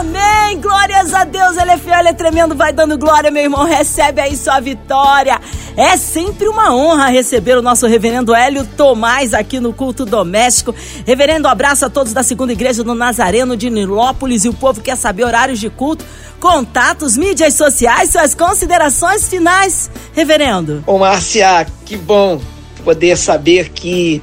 Amém! 0.02 0.60
Glórias 0.60 1.14
a 1.14 1.22
Deus, 1.22 1.56
ele 1.56 1.70
é 1.70 1.78
fiel, 1.78 2.00
ele 2.00 2.08
é 2.08 2.12
tremendo, 2.12 2.56
vai 2.56 2.72
dando 2.72 2.98
glória, 2.98 3.30
meu 3.30 3.44
irmão, 3.44 3.64
recebe 3.64 4.20
aí 4.20 4.36
sua 4.36 4.58
vitória. 4.58 5.40
É 5.76 5.96
sempre 5.96 6.48
uma 6.48 6.74
honra 6.74 7.06
receber 7.06 7.56
o 7.56 7.62
nosso 7.62 7.86
reverendo 7.86 8.34
Hélio 8.34 8.66
Tomás 8.66 9.32
aqui 9.32 9.60
no 9.60 9.72
culto 9.72 10.04
doméstico. 10.04 10.74
Reverendo, 11.06 11.46
abraço 11.46 11.84
a 11.84 11.88
todos 11.88 12.12
da 12.12 12.24
segunda 12.24 12.52
igreja 12.52 12.82
do 12.82 12.96
Nazareno 12.96 13.56
de 13.56 13.70
Nilópolis 13.70 14.44
e 14.44 14.48
o 14.48 14.52
povo 14.52 14.80
quer 14.80 14.96
saber 14.96 15.22
horários 15.22 15.60
de 15.60 15.70
culto, 15.70 16.04
contatos, 16.40 17.16
mídias 17.16 17.54
sociais, 17.54 18.10
suas 18.10 18.34
considerações 18.34 19.28
finais, 19.28 19.88
reverendo. 20.12 20.82
Ô 20.84 20.98
Márcia, 20.98 21.64
que 21.86 21.96
bom 21.96 22.40
poder 22.82 23.16
saber 23.16 23.68
que 23.68 24.20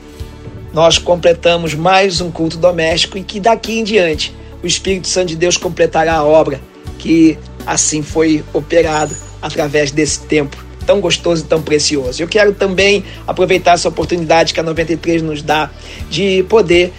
nós 0.74 0.98
completamos 0.98 1.74
mais 1.74 2.20
um 2.20 2.30
culto 2.30 2.58
doméstico 2.58 3.18
e 3.18 3.24
que 3.24 3.40
daqui 3.40 3.80
em 3.80 3.84
diante 3.86 4.38
o 4.64 4.68
Espírito 4.68 5.08
Santo 5.08 5.28
de 5.28 5.36
Deus 5.36 5.58
completará 5.58 6.16
a 6.16 6.24
obra 6.24 6.60
que 6.98 7.38
assim 7.66 8.02
foi 8.02 8.44
operado 8.54 9.16
através 9.42 9.92
desse 9.92 10.20
tempo 10.22 10.58
tão 10.86 11.00
gostoso 11.00 11.44
e 11.44 11.48
tão 11.48 11.62
precioso. 11.62 12.22
Eu 12.22 12.28
quero 12.28 12.54
também 12.54 13.04
aproveitar 13.28 13.74
essa 13.74 13.88
oportunidade 13.88 14.54
que 14.54 14.60
a 14.60 14.64
93 14.64 15.22
nos 15.22 15.42
dá 15.44 15.70
de 16.10 16.44
poder 16.50 16.92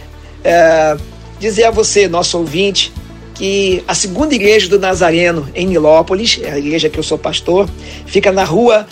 é, 0.45 0.97
dizer 1.41 1.65
a 1.65 1.71
você, 1.71 2.07
nosso 2.07 2.39
ouvinte, 2.39 2.93
que 3.35 3.83
a 3.89 3.95
segunda 3.95 4.35
igreja 4.35 4.69
do 4.69 4.79
Nazareno 4.79 5.49
em 5.55 5.67
Nilópolis, 5.67 6.39
é 6.43 6.53
a 6.53 6.59
igreja 6.59 6.89
que 6.89 6.99
eu 6.99 7.03
sou 7.03 7.19
pastor, 7.19 7.69
fica 8.07 8.31
na 8.31 8.45
rua 8.45 8.87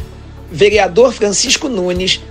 Vereador 0.50 1.12
Francisco 1.12 1.68
Nunes, 1.68 2.22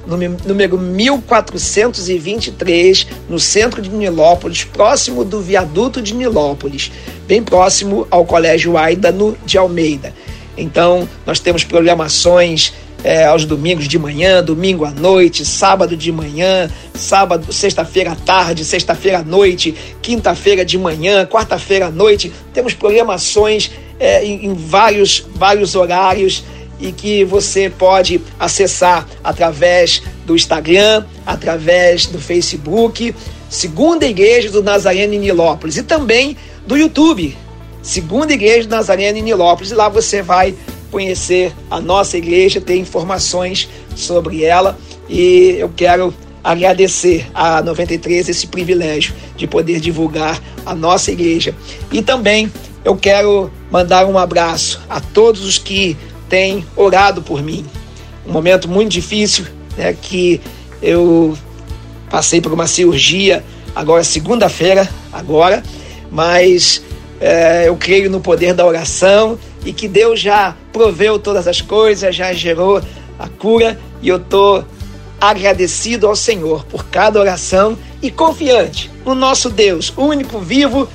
número 0.46 0.78
1423, 0.78 3.08
no 3.30 3.40
centro 3.40 3.82
de 3.82 3.90
Nilópolis, 3.90 4.64
próximo 4.64 5.24
do 5.24 5.40
viaduto 5.40 6.02
de 6.02 6.16
Nilópolis, 6.16 6.92
bem 7.28 7.44
próximo 7.44 8.08
ao 8.10 8.26
Colégio 8.26 8.76
Aidano 8.76 9.38
de 9.46 9.56
Almeida. 9.58 10.14
Então, 10.58 11.08
nós 11.26 11.40
temos 11.40 11.64
programações 11.64 12.74
é, 13.04 13.26
aos 13.26 13.46
domingos 13.46 13.88
de 13.88 14.00
manhã, 14.00 14.44
domingo 14.44 14.84
à 14.84 14.90
noite, 14.90 15.46
sábado 15.46 15.96
de 15.96 16.12
manhã, 16.12 16.68
sábado, 16.96 17.54
sexta-feira 17.54 18.14
à 18.14 18.16
tarde, 18.16 18.66
sexta-feira 18.66 19.20
à 19.20 19.24
noite, 19.24 19.76
quinta-feira 20.02 20.66
de 20.66 20.80
manhã, 20.80 21.24
quarta-feira 21.28 21.86
à 21.86 21.92
noite. 21.92 22.34
Temos 22.52 22.74
programações 22.74 23.70
é, 24.00 24.26
em, 24.26 24.48
em 24.48 24.56
vários, 24.56 25.24
vários 25.36 25.76
horários 25.76 26.44
e 26.80 26.92
que 26.92 27.24
você 27.24 27.70
pode 27.70 28.22
acessar 28.40 29.08
através 29.24 30.02
do 30.26 30.36
Instagram, 30.36 31.06
através 31.26 32.06
do 32.06 32.20
Facebook, 32.20 33.14
Segunda 33.50 34.06
Igreja 34.06 34.52
do 34.52 34.62
Nazareno 34.62 35.14
em 35.14 35.20
Nilópolis 35.20 35.78
e 35.78 35.84
também 35.84 36.36
do 36.66 36.76
YouTube, 36.76 37.36
Segunda 37.82 38.34
Igreja 38.34 38.68
Nazarena 38.68 39.18
em 39.18 39.22
Nilópolis. 39.22 39.72
E 39.72 39.76
lá 39.76 39.88
você 39.88 40.22
vai 40.22 40.54
conhecer 40.92 41.54
a 41.70 41.80
nossa 41.80 42.18
igreja, 42.18 42.62
ter 42.62 42.78
informações 42.78 43.70
sobre 43.96 44.44
ela. 44.44 44.78
E 45.10 45.56
eu 45.58 45.72
quero 45.76 46.14
agradecer 46.44 47.28
a 47.34 47.62
93 47.62 48.30
esse 48.30 48.48
privilégio 48.48 49.14
de 49.36 49.48
poder 49.48 49.80
divulgar 49.80 50.42
a 50.66 50.74
nossa 50.74 51.12
igreja. 51.12 51.54
E 51.92 52.02
também 52.02 52.52
eu 52.86 52.96
quero 52.96 53.52
mandar 53.70 54.06
um 54.06 54.18
abraço 54.18 54.82
a 54.90 55.02
todos 55.02 55.44
os 55.44 55.58
que 55.58 55.98
têm 56.30 56.66
orado 56.76 57.22
por 57.22 57.42
mim. 57.42 57.66
Um 58.26 58.32
momento 58.32 58.68
muito 58.68 58.92
difícil, 58.92 59.46
né, 59.78 59.96
que 60.00 60.42
eu 60.82 61.38
passei 62.10 62.42
por 62.42 62.54
uma 62.54 62.68
cirurgia 62.68 63.44
agora 63.76 64.04
segunda-feira, 64.04 64.90
agora, 65.12 65.64
mas 66.12 66.82
é, 67.20 67.68
eu 67.68 67.76
creio 67.76 68.10
no 68.10 68.20
poder 68.20 68.54
da 68.54 68.66
oração 68.66 69.38
e 69.66 69.72
que 69.72 69.88
Deus 69.88 70.20
já 70.20 70.56
proveu 70.72 71.20
todas 71.20 71.48
as 71.48 71.62
coisas, 71.62 72.16
já 72.16 72.34
gerou 72.34 72.82
a 73.20 73.28
cura 73.28 73.80
e 74.02 74.10
eu 74.10 74.18
estou 74.18 74.66
agradecido 75.20 76.08
ao 76.08 76.16
Senhor 76.16 76.64
por 76.66 76.86
cada 76.86 77.20
oração 77.20 77.78
e 78.02 78.12
confiante 78.12 78.92
no 79.06 79.16
nosso 79.16 79.50
Deus, 79.50 79.92
único, 79.98 80.40
vivo, 80.40 80.88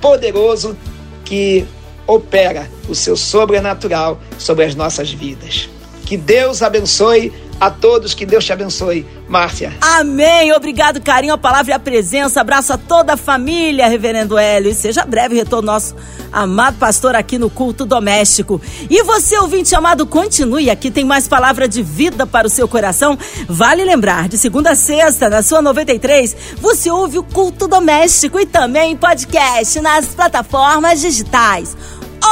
poderoso, 0.00 0.76
que 1.24 1.64
opera 2.06 2.68
o 2.88 2.94
seu 2.94 3.16
sobrenatural 3.16 4.20
sobre 4.38 4.64
as 4.64 4.74
nossas 4.74 5.10
vidas. 5.12 5.68
Que 6.04 6.16
Deus 6.16 6.62
abençoe 6.62 7.32
a 7.62 7.70
todos. 7.70 8.12
Que 8.12 8.26
Deus 8.26 8.44
te 8.44 8.52
abençoe. 8.52 9.06
Márcia. 9.28 9.72
Amém. 9.80 10.52
Obrigado, 10.52 11.00
carinho, 11.00 11.32
a 11.32 11.38
palavra 11.38 11.70
e 11.70 11.74
a 11.74 11.78
presença. 11.78 12.40
Abraço 12.40 12.72
a 12.72 12.76
toda 12.76 13.14
a 13.14 13.16
família, 13.16 13.86
Reverendo 13.86 14.36
Hélio. 14.36 14.70
E 14.70 14.74
seja 14.74 15.04
breve 15.06 15.36
retorno 15.36 15.72
nosso 15.72 15.94
amado 16.32 16.76
pastor 16.76 17.14
aqui 17.14 17.38
no 17.38 17.48
culto 17.48 17.86
doméstico. 17.86 18.60
E 18.90 19.02
você, 19.04 19.38
ouvinte 19.38 19.74
amado, 19.74 20.04
continue 20.04 20.68
aqui. 20.70 20.90
Tem 20.90 21.04
mais 21.04 21.28
palavra 21.28 21.68
de 21.68 21.82
vida 21.82 22.26
para 22.26 22.46
o 22.46 22.50
seu 22.50 22.66
coração. 22.66 23.16
Vale 23.48 23.84
lembrar, 23.84 24.28
de 24.28 24.36
segunda 24.36 24.72
a 24.72 24.74
sexta, 24.74 25.30
na 25.30 25.42
sua 25.42 25.62
93, 25.62 26.36
você 26.60 26.90
ouve 26.90 27.18
o 27.18 27.22
culto 27.22 27.68
doméstico 27.68 28.40
e 28.40 28.44
também 28.44 28.96
podcast 28.96 29.80
nas 29.80 30.06
plataformas 30.08 31.00
digitais. 31.00 31.76